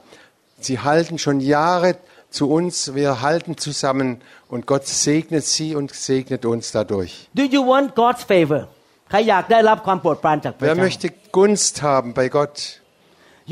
[0.61, 1.97] sie halten schon Jahre
[2.31, 2.95] zu uns.
[2.95, 7.29] Wir halten zusammen und Gott segnet sie und segnet uns dadurch.
[7.35, 8.63] Do you want God's favor
[9.11, 11.07] ใครอยากได้รับความโปรดปรานจากพระ Wer เจ้า möchte
[11.39, 12.57] Gunst haben bei Gott?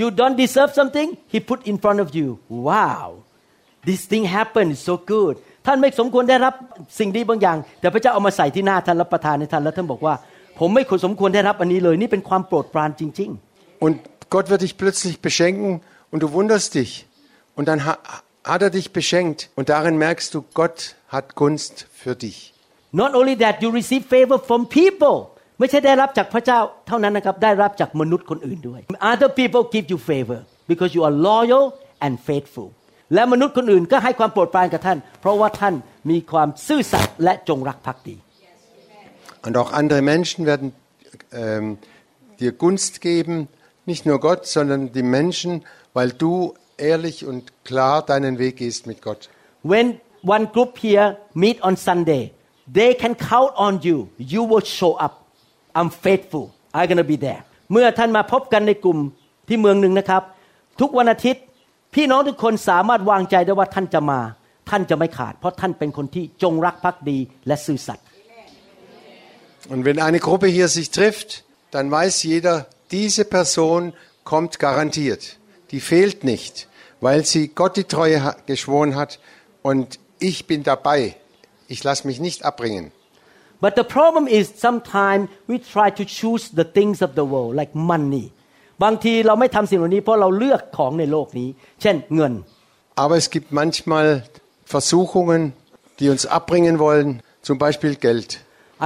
[0.00, 2.26] You don't deserve something, He put in front of you.
[2.68, 3.06] Wow,
[3.88, 5.34] this thing happened It's so good.
[5.66, 6.54] ท่านไม่สมควรได้รับ
[6.98, 10.14] สิ่งดีบางอย่าง แต่พระเจ้าเอามาใส่ที่หน้าท่านรับประทานให้ท่านแล้วท่านบอกว่า
[10.58, 13.30] ผมไม่ควรสมควรได้รับอันนี้เลย นี่เป็นความโปรดปรานจริง
[13.84, 13.96] Und
[14.30, 17.06] Gott wird dich plötzlich beschenken und du wunderst dich.
[17.54, 17.98] Und dann ha
[18.44, 23.34] hat er dich beschenkt und darin merkst du, Gott hat Gunst für dich.ๆ Not only
[23.44, 25.16] that you receive favor from people
[25.58, 28.80] ไม่ใช่ได้รับจากพระเจ้าเท่านั้นนะครับ ได้รับจากมนุษย์คนอื่นด้วย
[29.12, 30.38] Other people give you favor
[30.70, 31.64] because you are loyal
[32.06, 32.68] and faithful
[33.14, 35.74] และมนุษย์คนอื่นก็ให้ความโปรดปรานกับท่าน เพราะว่าท่าน
[36.10, 38.16] มีความซื่อสัตย์และจงรักภักดี
[39.46, 40.68] Und auch andere Menschen werden
[41.42, 41.78] ähm,
[42.40, 43.36] dir Gunst geben,
[43.84, 45.64] nicht nur Gott, sondern die Menschen,
[45.94, 49.28] weil du ehrlich und klar deinen Weg gehst mit Gott.
[49.62, 52.32] when one group here meet on Sunday,
[52.72, 54.08] they can count on you.
[54.18, 55.26] You will show up.
[55.74, 56.54] I'm faithful.
[56.72, 57.42] I'm gonna be there.
[57.72, 58.98] เมื่อท่านมาพบกันในกลุ่ม
[59.48, 60.22] ที่เมืองหนึ่งนะครับ
[60.80, 61.44] ทุกวันอาทิตย์
[61.94, 64.20] พี่น้องทุกคนสามารถวางใจได้ว่าท่านจะมา
[64.70, 68.04] ท่านจะไม่ขาด เพราะท่านเป็นคนที่จงรักภักดีและซื่อสัตย์
[69.72, 71.30] Und wenn eine Gruppe hier sich trifft,
[71.74, 72.56] dann weiß jeder,
[72.90, 73.92] diese Person
[74.24, 75.38] kommt garantiert.
[75.70, 76.68] Die fehlt nicht,
[77.00, 79.18] weil sie Gott die Treue ha- geschworen hat
[79.62, 81.16] und ich bin dabei.
[81.68, 82.92] Ich lasse mich nicht abbringen.
[83.60, 87.72] But the problem is sometimes we try to choose the things of the world like
[87.74, 88.26] money
[88.84, 91.48] บางทีเราไม่ทำสิ่งเหล่านี้เพราะเราเลือกของในโลกนี้
[91.82, 92.32] เช่นเงิน
[93.04, 94.06] Aber es gibt manchmal
[94.64, 95.52] Versuchungen,
[96.00, 98.30] die uns abbringen wollen, zum Beispiel Geld.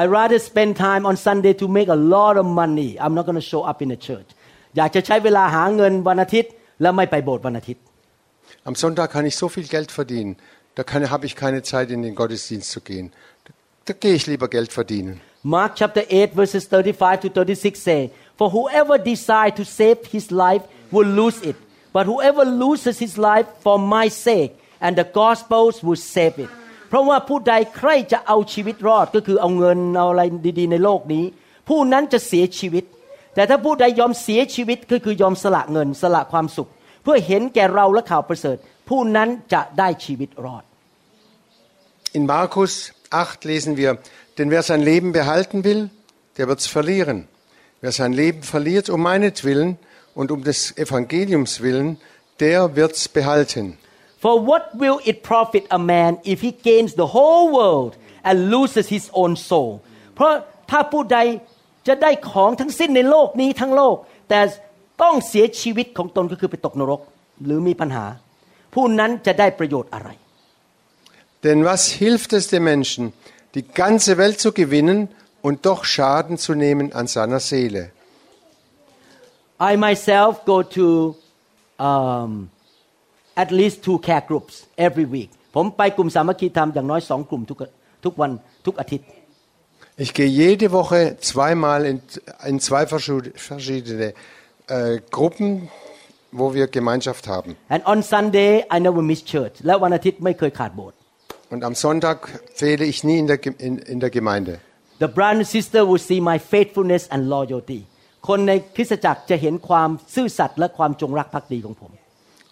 [0.00, 2.90] I rather spend time on Sunday to make a lot of money.
[3.02, 4.28] I'm not going to show up in the church.
[4.76, 6.50] อยากจะใช้เวลาหาเงินวันอาทิตย์
[6.82, 7.82] แล้วไม่ไปโบสถ์วันอาทิตย์
[8.70, 10.32] Am Sonntag kann ich so viel Geld verdienen,
[10.76, 13.06] da kann- habe ich keine Zeit, in den Gottesdienst zu gehen.
[13.46, 13.50] Da,
[13.86, 15.12] da gehe ich lieber Geld verdienen.
[15.56, 18.00] Mark chapter 8 verses 35 to 36 say,
[18.38, 21.56] For whoever desire to save his life will lose it.
[21.96, 24.52] But whoever loses his life for my sake
[24.84, 26.50] and the gospels will save it.
[26.95, 30.23] ราะว่าผู้ใดใครจะเอาชีวิตรอดก็คือเอาเงินเอาอะไร
[30.59, 31.23] ดี ๆ ในโลกนี้
[31.69, 32.83] ผู้นั้นจะเสียชีวิต
[33.35, 36.69] แต่ถ้าผู้ใดยอมเสียชีวิตก็คือยอมสละเงินสละความสุข
[37.03, 38.57] เพื่อเห็นแก่เราและข่าวประเสริฐ
[38.89, 40.63] ผู้นั้นจะได้ชีวิตรอด
[42.17, 42.73] In Markus
[43.11, 43.91] 8 lesen wir,
[44.37, 45.89] denn wer sein Leben behalten will,
[46.37, 47.27] der wird es verlieren.
[47.81, 49.77] Wer sein Leben verliert um meinetwillen
[50.13, 51.97] und um des Evangeliums willen,
[52.39, 53.77] der wird es behalten.
[54.24, 57.92] For what will it profit a man if he gains the whole world
[58.28, 59.72] and loses his own soul
[60.14, 60.32] เพราะ
[60.70, 61.18] ถ้าผู้ใด
[61.88, 63.96] จะได้ของทั้งสิ้นในโลกนี้ทั้งโลก
[64.28, 64.40] แต่
[65.02, 67.00] ต้องเสียชีวิตของตนก็คือไปตกนรก
[67.44, 68.06] หรือมีปัญหา
[68.74, 70.10] ผู้นั้นจะได้ประโยชน์อะไร
[71.46, 73.04] Denn was hilft es dem Menschen,
[73.54, 74.98] die ganze Welt zu gewinnen
[75.46, 77.92] und doch Schaden zu nehmen an seiner Seele?
[79.70, 81.16] I myself go to
[81.78, 82.50] um,
[83.42, 84.54] at least two care groups
[84.86, 87.58] every week ผมไปกลุ่มสามัคคีธรรมอย่างน้อยสองกลุ่มทุก
[88.04, 88.30] ทุกวัน
[88.66, 89.06] ทุกอาทิตย์
[90.04, 91.96] Ich gehe jede Woche zweimal in,
[92.50, 94.08] in zwei verschu- verschiedene
[94.76, 95.68] äh, Gruppen,
[96.40, 97.50] wo wir Gemeinschaft haben.
[97.74, 100.96] and on Sunday I never miss church และวันอาทิตย์ไม่เคยขาดโบสถ์
[101.52, 102.18] Und am Sonntag
[102.60, 104.52] fehle ich nie in der, Ge- in, in der Gemeinde.
[105.04, 107.80] The brother and sister will see my faithfulness and loyalty
[108.28, 111.92] คนในคริสตจักรจะเห็นความซื่อสัตย์และความจงรักภักดีของผม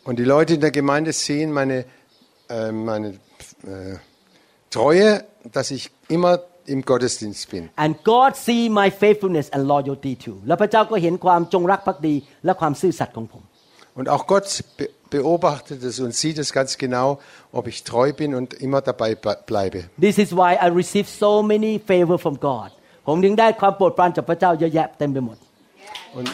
[0.05, 1.85] Und die Leute in der Gemeinde sehen meine,
[2.49, 3.97] äh, meine äh,
[4.71, 7.71] Treue, dass ich immer im Gottesdienst bin.
[7.77, 13.43] and God see my faithfulness and loyalty too และพระเจ้าก็เห็นความจงรักภักดี และความซื่อสัตย์ของผม
[13.99, 14.47] Und auch Gott
[14.79, 14.85] be
[15.17, 17.09] beobachtet es und sieht es ganz genau,
[17.59, 19.81] ob ich treu bin und immer dabei ble- bleibe.
[20.07, 22.69] This is why I receive so many favor from God
[23.07, 25.37] ผมถึงได้ความโปรดปรานจากพระเจ้าเยอะแยะเต็มไปหมด
[26.19, 26.29] Und,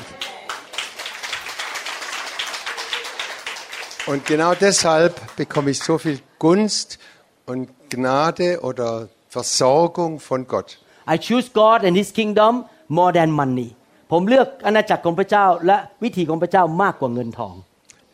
[4.09, 6.99] und genau deshalb bekomme ich so viel Gunst
[7.47, 10.79] und Gnade oder Versorgung von Gott.
[11.07, 13.70] I choose God and His kingdom more than money
[14.12, 17.55] ผมเลือกอาณาจักรของพระเจ้า และวิถีของพระเจ้ามากกว่าเงินทอง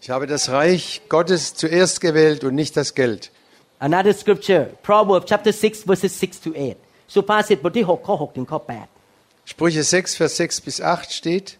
[0.03, 3.23] Ich habe das Reich Gottes zuerst gewählt und nicht das Geld.
[3.89, 6.77] Another scripture Proverbs chapter 6 verses 6 to 8
[7.15, 8.61] สุภาษิตบทที่ 6 ข้อ 6 ถึงข้อ
[9.51, 11.59] Sprüche 6, Vers 6 bis 8 steht,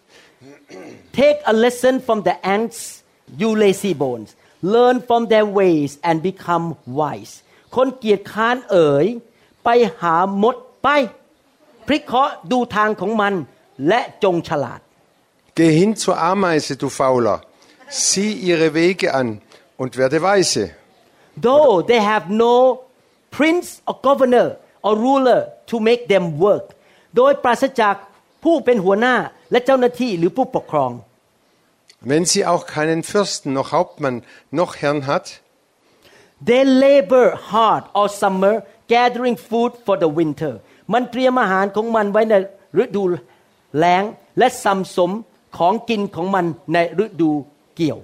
[0.69, 3.03] 8 Take a lesson from the ants
[3.40, 4.30] you lazy bones
[4.74, 6.66] learn from their ways and become
[7.00, 7.32] wise
[7.76, 9.06] คนเกียจค้านเอ๋ย
[9.64, 9.68] ไป
[10.00, 10.88] หามดไป
[11.86, 13.34] พริกเคราะห์ดูทางของมัน
[13.88, 14.80] และจงฉลาด
[15.58, 17.38] Geh hin zur Ameise, du Fauler,
[18.06, 19.28] sieh ihre Wege an
[19.82, 20.64] und werde weise.
[21.46, 22.54] though they have no
[23.36, 24.48] prince or governor
[24.86, 26.66] or ruler to make them work
[27.16, 27.94] โดยปราศจาก
[28.44, 29.16] ผู้เป็นหัวหน้า
[29.50, 30.90] และเจ้าหน้าที่หรือผู้ปกครอง
[32.05, 34.23] Wenn sie auch keinen Fürsten noch Hauptmann
[34.59, 35.41] noch Herrn hat,
[36.43, 40.53] they labor hard all summer gathering food for the winter
[40.93, 42.33] มันเตรียมอาหารของมันไว้ใน
[42.83, 43.03] ฤดู
[43.77, 44.03] แล้ง
[44.37, 45.11] และสัมสม
[45.57, 47.31] ของกินของมันในฤดู
[47.75, 47.99] เกี่ยว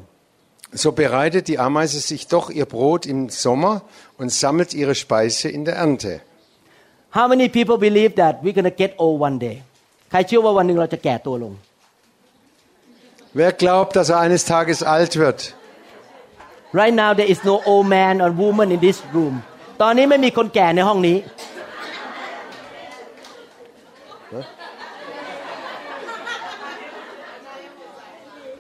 [0.84, 3.76] so bereitet die Ameise sich doch ihr Brot im Sommer
[4.18, 6.22] und sammelt ihre Speise in der Ernte.
[7.18, 9.58] How many people believe that we're gonna get old one day
[10.12, 11.54] ใครเชื่อว่าวันหนึ่งเราจะแก่ตัวลง
[13.34, 15.54] Wer glaubt, dass er eines Tages alt wird?
[16.74, 19.36] Right now there is no old man or woman in this room
[19.82, 21.18] ตอนนี้ไม่มีคนแก่ในห้องนี้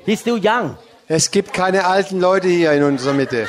[0.08, 0.68] He's still young
[1.10, 3.48] Es gibt keine alten Leute hier in unserer Mitte.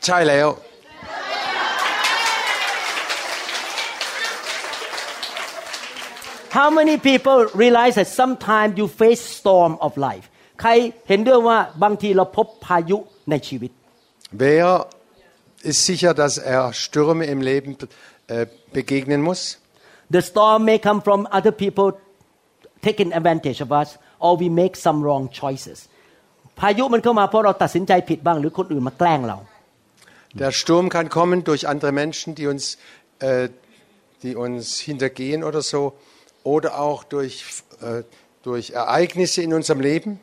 [0.00, 0.58] Chai Leo.
[6.58, 10.26] How many people realize that sometimes you face storm of life
[10.60, 10.70] ใคร
[11.08, 12.98] เห็นด้วยว่าบางทีเราพบพายุ
[13.30, 13.70] ในชีวิต
[14.44, 14.68] Wer
[15.70, 18.46] ist sicher, dass er Stürme im Leben äh,
[18.78, 19.40] begegnen muss?
[20.16, 21.88] The storm may come from other people
[22.86, 23.88] taking advantage of us
[24.24, 25.78] or we make some wrong choices
[26.60, 29.38] พายุมันเข้ามาเพราะเราตัดสินใจผิดบ้าง หรือคนอื่นมาแกล้งเรา
[30.42, 32.76] Der Sturm kann kommen durch andere Menschen, die uns,
[33.18, 33.48] äh,
[34.22, 35.94] die uns hintergehen oder so,
[36.44, 37.44] oder auch durch,
[37.80, 38.02] äh,
[38.42, 40.20] durch Ereignisse in unserem Leben.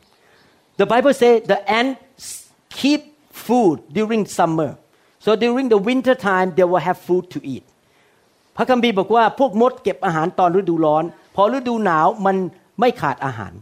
[0.77, 4.77] The Bible says the ants keep food during summer
[5.19, 7.63] so during the winter time they will have food to eat
[8.55, 11.03] พระคัมภีร์บอกว่าพวกมดเก็บอาหารตอนฤดูร้อน
[11.35, 12.35] พอฤดูหนาวมัน
[12.79, 13.53] ไม่ขาดอาหาร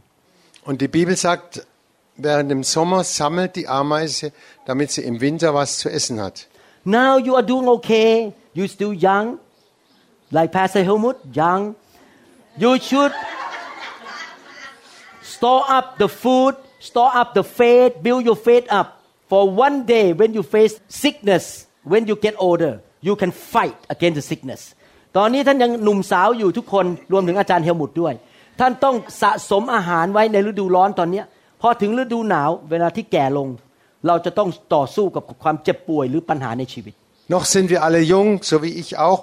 [0.67, 1.67] Und die Bibel sagt,
[2.15, 4.31] während dem Sommer sammelt die Ameise,
[4.65, 6.47] damit sie im Winter was zu essen hat.
[6.85, 8.33] Now you are doing okay.
[8.53, 9.39] You still young,
[10.31, 11.75] like Pastor Helmut, young.
[12.58, 13.12] You should
[15.22, 18.88] store up the food, store up the faith, build your faith up.
[19.30, 21.44] For one day when you face sickness,
[21.84, 24.62] when you get older, you can fight against the sickness.
[25.16, 28.14] ตอนนี้ท่านยังหนุ่มสาวอยู่ทุกคนรวมถึงอาจารย์เฮลมุตด้วย
[28.60, 31.22] ท่านต้องสะสมอาหารไว้ในฤดูร้อนตอนนี้
[31.60, 33.48] พอถึงฤดูหนาวเวลาที่แก่ลง
[34.06, 36.94] เราจะต้องต่อสู้กับความเจ็บป่วยหรือปัญหาในชีวิต
[37.34, 39.20] Noch sind wir alle jung, so wie ich auch,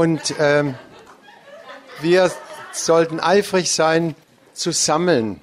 [0.00, 0.66] und ähm,
[2.06, 2.30] wir
[2.71, 4.15] sollten eifrig sein
[4.53, 5.41] zu sammeln,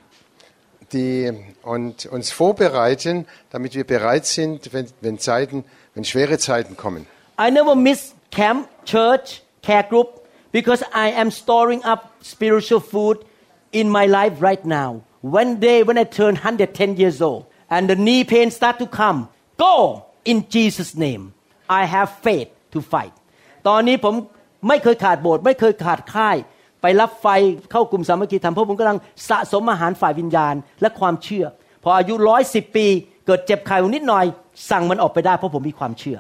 [0.93, 7.07] die, und uns vorbereiten, damit wir bereit sind, wenn, wenn, Zeiten, wenn schwere Zeiten kommen.
[7.39, 10.23] I never miss camp, church, care group
[10.53, 13.25] because I am storing up spiritual food
[13.73, 15.03] in my life right now.
[15.23, 19.29] One day when I turn 110 years old and the knee pain start to come,
[19.57, 21.33] go in Jesus name.
[21.69, 23.13] I have faith to fight.
[23.69, 24.15] ตอนนี้ผม
[24.69, 26.37] ไม่เคยขาดโบสถ์ไม่เคยขาดค่าย
[26.87, 27.27] ไปรับไฟ
[27.71, 28.99] เข้ากลุ่มสามัคคีธรรมเพราะผมกำลัง
[29.29, 31.47] สะสมอาหารฝ่ายวิญญาณและความเชื่อ
[31.83, 32.87] พออายุร้อยสิบปี
[33.27, 34.25] เกิดเจ็บไข้นิดหน่อย
[34.71, 36.19] สั่งมันออกไปได้เพราะผมมีความเชื่อ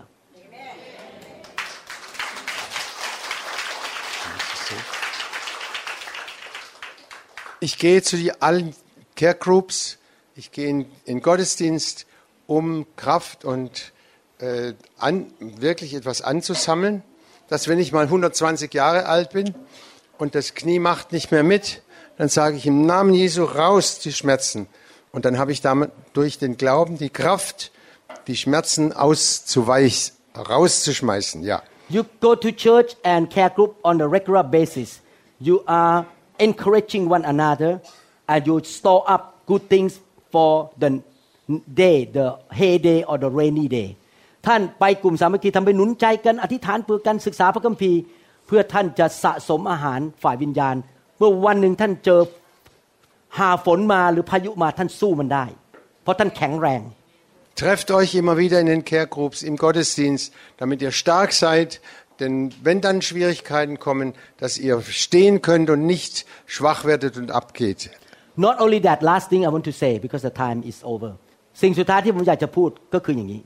[7.66, 8.74] Ich gehe zu die allen
[9.14, 9.98] Care Groups,
[10.34, 12.06] ich gehe in, in Gottesdienst,
[12.48, 13.92] um Kraft und
[14.40, 17.04] äh, an, wirklich etwas anzusammeln,
[17.46, 19.54] dass wenn ich mal 120 Jahre alt bin
[20.18, 21.82] und das Knie macht nicht mehr mit,
[22.18, 24.68] dann sage ich im Namen Jesu raus die Schmerzen.
[25.12, 27.72] Und dann habe ich damit durch den Glauben die Kraft,
[28.26, 31.42] die Schmerzen auszuweich, rauszuschmeißen.
[31.42, 31.62] Ja.
[31.88, 35.00] You go to church and care group on a regular basis.
[35.38, 36.06] You are
[36.38, 37.80] encouraging one another
[38.26, 40.00] and you store up good things
[40.30, 41.02] for the
[41.74, 43.96] day, the heyday or the rainy day.
[44.46, 47.98] ท่านไปกลุ่มสามัคคีทำไปหนุนใจกันอธิษฐานเพื่อกันศึกษาพระคัมภีร์
[48.46, 50.76] เพื่อท่านจะสะสมอาหารฝ่ายวิญญาณ
[51.18, 52.20] เมื่อวันหนึ่งท่านเจอ
[53.38, 55.44] หาฝนมาหรือพายุมาท่านสู้มันได้
[56.02, 56.82] เพราะท่านแข็งแรง
[57.60, 61.80] Trefft euch immer wieder in den Care Groups im Gottesdienst, damit ihr stark seid.
[62.20, 67.90] Denn wenn dann Schwierigkeiten kommen, dass ihr stehen könnt und nicht schwach werdet und abgeht.
[68.36, 71.10] Not only that last thing I want to say because the time is over
[71.62, 73.42] สิ่งสุดท้ายที่ผมอยากจะพูดก็คืออย่างนี้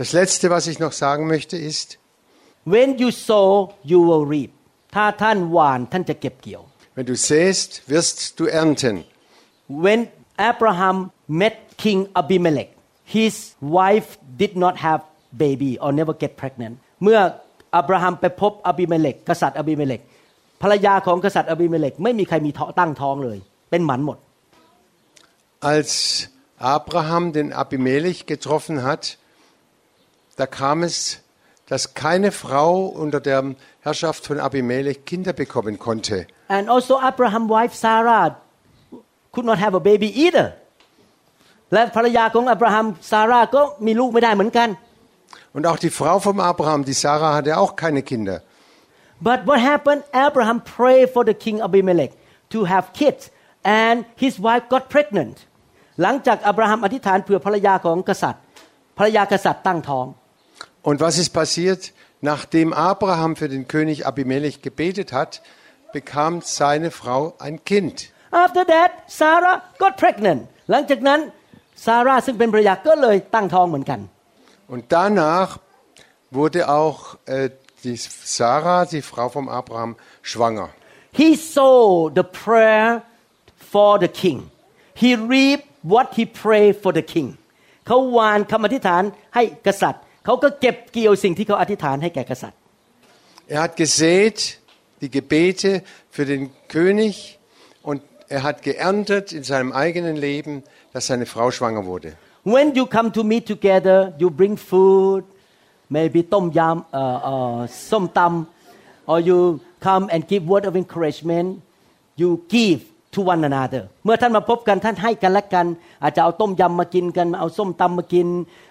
[0.00, 1.88] Das Letzte, was ich noch sagen möchte, ist,
[2.72, 3.48] When you sow
[3.90, 4.50] you will reap
[4.94, 6.62] ถ้าท่านหว่านท่านจะเก็บเกี่ยว
[6.96, 8.96] wenn du säst, wirst du ernten.
[9.84, 10.00] When
[10.50, 10.96] Abraham
[11.40, 12.70] met King Abimelech
[13.16, 15.00] his wife did not have
[15.44, 17.18] baby or never get pregnant เมื่อ
[17.76, 20.00] อับราฮัมไปพบอบิเมเลกกษัตริย์อบิเมเลก
[20.62, 23.38] ภรรยาของกษัตริย์อบิเมเลกไม่มีใครมีท้องตั้งท้องเลย
[23.70, 24.18] เป็นหมันหมด
[25.72, 25.94] Als
[26.76, 29.16] Abraham den Abimelech getroffen hat,
[30.36, 30.96] da kam es,
[31.70, 32.70] dass keine Frau
[33.02, 33.40] unter der
[33.86, 36.26] Herrschaft von Abimelech Kinder bekommen konnte.
[36.56, 38.26] and also Abraham wife Sarah
[39.34, 40.46] could not have a baby either
[41.72, 44.68] และภรรยาของอับราฮัมซาร่าก็มีลูกไม่ได้เหมือนกัน
[45.56, 48.36] Und auch die Frau vom Abraham, die Sarah, hatte auch keine Kinder.
[49.28, 50.02] But what happened?
[50.26, 52.12] Abraham prayed for the king Abimelech
[52.54, 53.22] to have kids,
[53.84, 55.36] and his wife got pregnant.
[56.02, 58.42] หลังจากอับราฮัมอธิษฐานเผื่อภรรยาของกษัตริย์
[58.98, 60.06] ภรรยากษัตริย์ตั้งท้อง
[60.82, 61.92] Und was ist passiert?
[62.20, 65.42] Nachdem Abraham für den König Abimelech gebetet hat,
[65.92, 68.10] bekam seine Frau ein Kind.
[68.30, 71.20] After that Sarah got pregnant หลังจากนั้น
[71.84, 74.00] ซาร่าซึ่งเป็นภรรยาก็เลยตั้งท้องเหมือนกัน
[74.72, 75.48] Und danach
[76.38, 77.50] wurde auch äh,
[77.84, 77.96] die
[78.36, 79.96] Sarah, die Frau vom Abraham,
[80.30, 80.68] schwanger.
[81.20, 83.02] He saw the prayer
[83.72, 84.38] for the king
[85.02, 87.28] He reaped what he prayed for the king
[87.86, 89.02] เขาหวานคำอธิษฐาน
[89.34, 92.58] ให้กษัตริย์ เขาก็เก็บเกี่ยวสิ่งที่เขาอธิษฐานให้แก่กษัตริย์
[93.54, 94.58] Er hat gesät
[95.02, 97.38] die Gebete für den König
[97.82, 102.16] und er hat geerntet in seinem eigenen Leben, dass seine Frau schwanger wurde.
[102.44, 105.24] When you come to meet together, you bring food,
[105.88, 108.46] maybe tom yam, uh, uh, som tam,
[109.06, 111.62] or you come and give word of encouragement.
[112.16, 112.82] You give
[113.13, 113.83] to one another.
[114.05, 115.65] เมื่อท่านมาพบกันท่านให้กันและกัน
[116.03, 118.27] อาจจะเอาต้มยำมากินกัน เอาส้มตำมากิน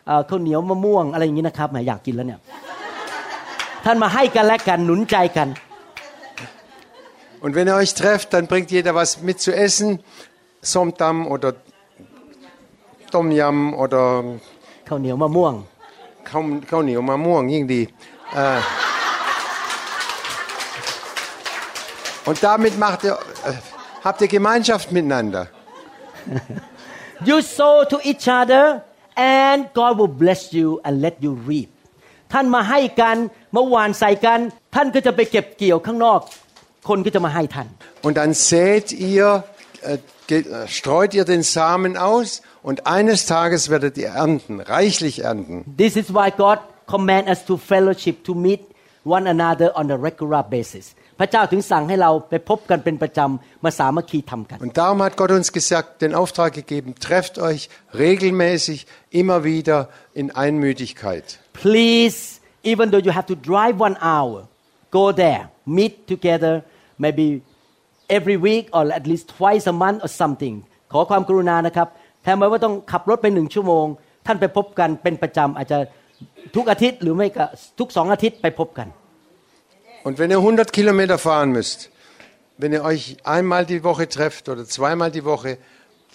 [0.07, 2.40] เอ่อข้าวเหนียวมะม่วงอะไรอย่างนี้นะครับแหมอยากกินแล้วเนี่ย
[3.85, 5.49] ท่านมาให้กันและกันหนุนใจกัน
[7.44, 9.88] Und wenn ihr euch trefft, dann bringt jeder was mit zu essen,
[10.62, 11.51] Somtam oder
[13.12, 14.03] Tom Yam oder
[14.88, 15.55] ข้าวเหนียวมะม่วง
[16.29, 17.81] ข้าวข้าวเหนียวมะม่วงยิ่งดี
[18.35, 18.59] เอ่อ
[22.29, 23.53] und damit macht ihr, äh,
[24.06, 25.47] habt ihr Gemeinschaft miteinander.
[27.24, 28.84] You sow to each other
[29.16, 31.70] and God will bless you and let you reap
[32.34, 33.18] ท่านมาให้กัน
[33.55, 34.39] มาหวานใส่กัน
[34.76, 36.20] ท่านก็จะไปเก็บเกี่ยวข้างนอก
[36.89, 37.68] คนก็จะมาให้ท่าน
[38.07, 39.28] Und dann sät ihr,
[39.84, 39.97] äh,
[40.32, 42.28] ge- äh, streut ihr den Samen aus
[42.70, 45.55] und eines Tages werdet ihr ernten, reichlich ernten.
[45.84, 46.59] This is why God
[46.93, 48.62] command us to fellowship to meet
[49.18, 50.86] one another on a regular basis
[51.19, 57.61] พระเจ้าถึงสั่งให้เราไปพบกันเป็นประจำมาสามัคคีทำกัน Und darum hat Gott uns gesagt, den Auftrag gegeben, trefft euch
[58.05, 58.79] regelmäßig,
[59.21, 59.79] immer wieder
[60.21, 61.25] in Einmütigkeit.
[61.64, 62.19] Please
[62.73, 64.39] even though you have to drive one hour
[64.99, 65.43] go there
[65.79, 66.55] meet together
[67.05, 67.27] maybe
[68.09, 70.57] every week or at least twice a month or something
[70.93, 71.89] ขขอความกรุณานะครับ
[72.23, 73.87] แทนไว้ว่าต้องขับรถไปหนึ่งชั่วโมง
[74.27, 75.79] ท่านไปพบกันเป็นประจำอาจจะ
[76.57, 77.45] ทุกอาทิตย์หรือไม่ก็
[77.79, 78.89] ทุกสองอาทิตย์ไปพบกัน
[80.05, 81.89] Und wenn ihr 100 Kilometer fahren müsst,
[82.57, 85.57] wenn ihr euch einmal die Woche trefft oder zweimal die Woche,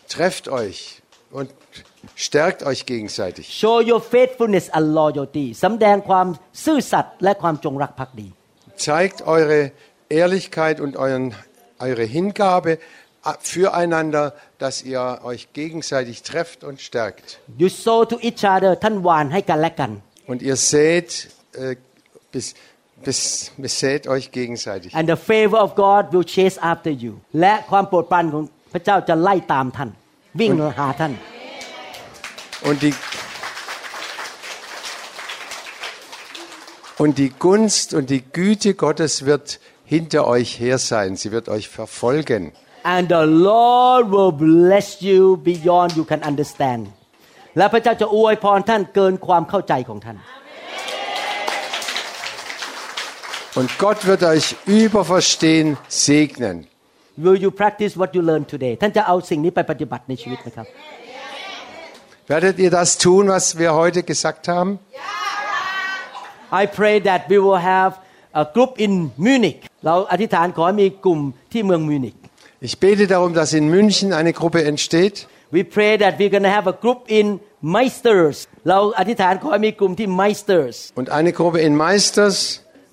[0.09, 1.51] trefft euch und
[2.14, 3.44] stärkt euch gegenseitig.
[3.62, 6.26] show your faithfulness and loyalty สำแดงความ
[6.64, 8.28] ซื่อสัตย์และความจงรักภักดี
[8.88, 9.59] Zeigt eure
[10.20, 11.26] Ehrlichkeit und euren,
[11.86, 12.78] eure Hingabe äh,
[13.40, 14.24] füreinander,
[14.59, 17.26] dass ihr euch gegenseitig trefft und stärkt.
[17.62, 19.90] you sow to each other ท่านหวานให้กันและกัน
[20.30, 21.11] Und ihr seht,
[21.55, 21.76] äh,
[22.32, 22.47] bis,
[23.05, 24.90] bis, besät euch gegenseitig.
[24.99, 28.42] and the favor of God will chase after you และความโปรดปรานของ
[28.72, 29.90] พระเจ้าจะไล่ตามท่าน
[30.40, 31.12] วิ่งหาท่าน
[32.68, 32.94] Und die,
[37.03, 41.16] und die Gunst und die Güte Gottes wird hinter euch her sein.
[41.16, 42.53] Sie wird euch verfolgen.
[42.84, 46.82] and the Lord will bless you beyond you can understand
[47.59, 50.16] และพระเจ้าจะอวยพรท่านเกินความเข้าใจของท่าน
[53.61, 56.57] Und Gott wird euch über Verstehen segnen.
[57.24, 60.66] will you practice what you learned today ท่านจะเอาสิ่งนี้ไปปฏิบัติในชีวิตไหมครับ
[62.32, 64.70] Werdet ihr das tun, was wir heute gesagt haben?
[66.62, 67.92] I pray that we will have
[68.42, 68.92] a group in
[69.26, 71.20] Munich เราอธิษฐานขอให้มีกลุ่ม
[71.53, 72.14] ที่เมืองมิวนิก
[72.68, 75.14] Ich bete darum, dass in München eine Gruppe entsteht.
[75.57, 77.26] We pray that we're going to have a group in
[77.76, 78.36] Meisters
[78.68, 82.36] เราอธิษฐานขอให้มีกลุ่มที่ Meisters Und eine Gruppe in Meisters,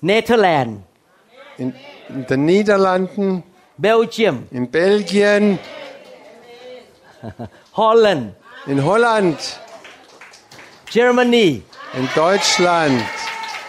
[0.00, 0.82] Netherlands
[1.58, 1.72] in,
[2.08, 3.42] in den Niederlanden,
[3.78, 5.58] Belgium in Belgien,
[7.72, 8.34] Holland
[8.66, 9.38] in Holland,
[10.90, 11.62] Germany
[11.98, 13.02] in Deutschland,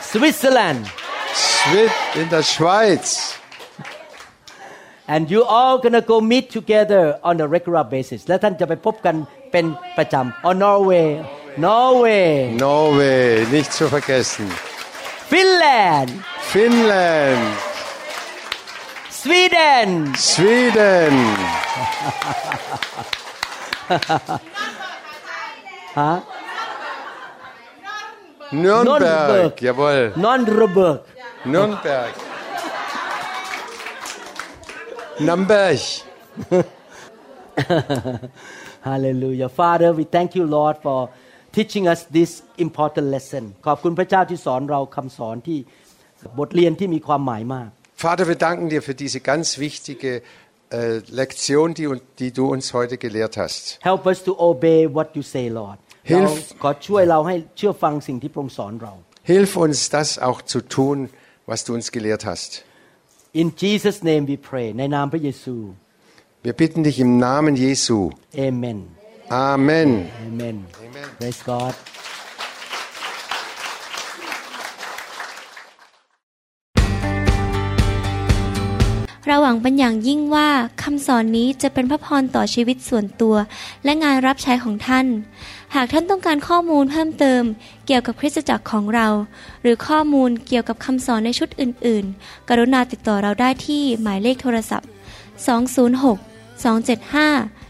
[0.02, 0.86] Switzerland
[1.34, 3.34] Schwid in der Schweiz.
[5.08, 9.16] and you all gonna go meet together on a regular basis และท่านจะไปพบกัน
[9.52, 9.66] เป็น
[9.98, 11.08] ประจำ on Norway
[11.68, 12.28] Norway
[12.68, 14.46] Norway, nicht zu vergessen.
[15.31, 16.11] Finland.
[16.53, 17.55] Finland.
[19.11, 20.15] Sweden.
[20.17, 21.15] Schweden,
[25.99, 26.13] ฮะ
[28.63, 31.01] Nürnberg, jawohl, Nürnberg.
[31.53, 32.13] Nürnberg.
[35.27, 35.81] Nürnberg.
[38.89, 39.49] Hallelujah.
[39.49, 41.11] Father we thank you Lord for
[41.53, 42.31] teaching us this
[42.67, 43.45] important lesson.
[43.67, 45.59] ขอบคุณพระเจ้าที่สอนเราคำสอนที่
[46.39, 47.69] บทเรียนที่มีความหมายมาก
[48.07, 50.11] Vater wir danken dir für diese ganz wichtige
[50.79, 51.87] äh, Lektion die,
[52.21, 53.63] die du uns heute gelehrt hast.
[53.91, 55.79] Help us to obey what you say Lord.
[56.03, 56.55] Hilf
[59.33, 60.99] Hilf uns das auch zu tun
[61.51, 62.65] was du uns gelehrt hast.
[63.33, 65.57] In Jesus name we pray ในนามพระเยซู.
[66.43, 67.99] Wir bitten dich im Namen Jesu.
[68.35, 69.00] Amen.
[69.31, 70.11] Amen.
[70.27, 70.57] Amen
[71.19, 71.75] Praise God
[79.27, 80.49] เราหวังเป็นอย่างยิ่งว่า
[80.83, 83.37] คำสอนนี้จะเป็นพระพรต่อชีวิตส่วนตัว
[83.85, 85.07] และงานรับใช้ของท่าน
[85.75, 87.43] หากท่านต้องการข้อมูลเพิ่มเติม
[87.87, 89.09] เกี่ยวกับคริสตจักรของเรา
[89.63, 94.89] หรือข้อมูลเกี่ยวกับคำสอนในชุดอื่น ๆ กรุณาติดต่อเราได้ที่หมายเลขโทรศัพท์
[95.77, 97.70] 206 275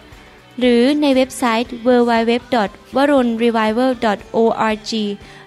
[0.61, 2.33] หรือในเว็บไซต์ w w w
[2.95, 3.91] w a r u n r e v i v a l
[4.35, 4.39] o
[4.71, 4.91] r g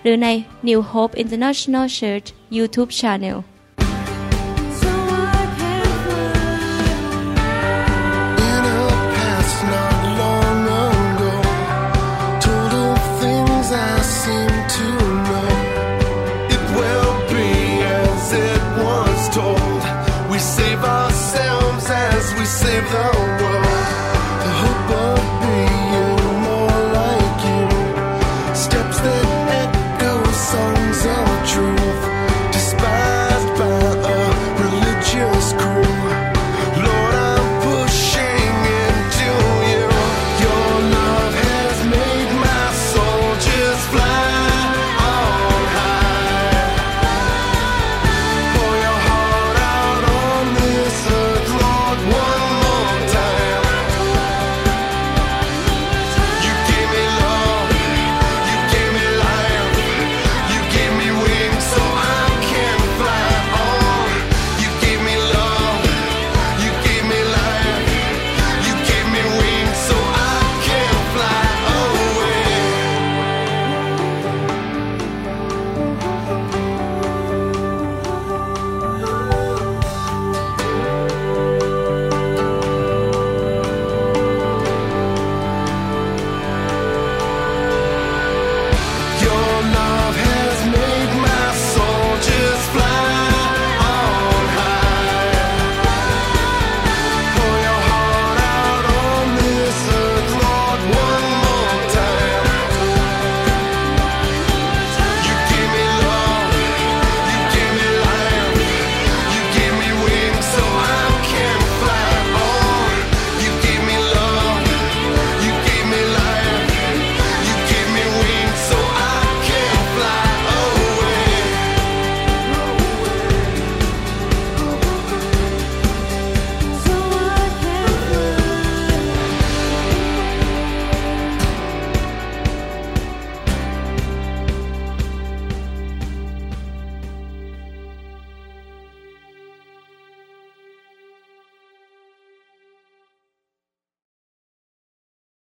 [0.03, 0.29] หรือใน
[0.69, 3.39] New Hope International Church YouTube Channel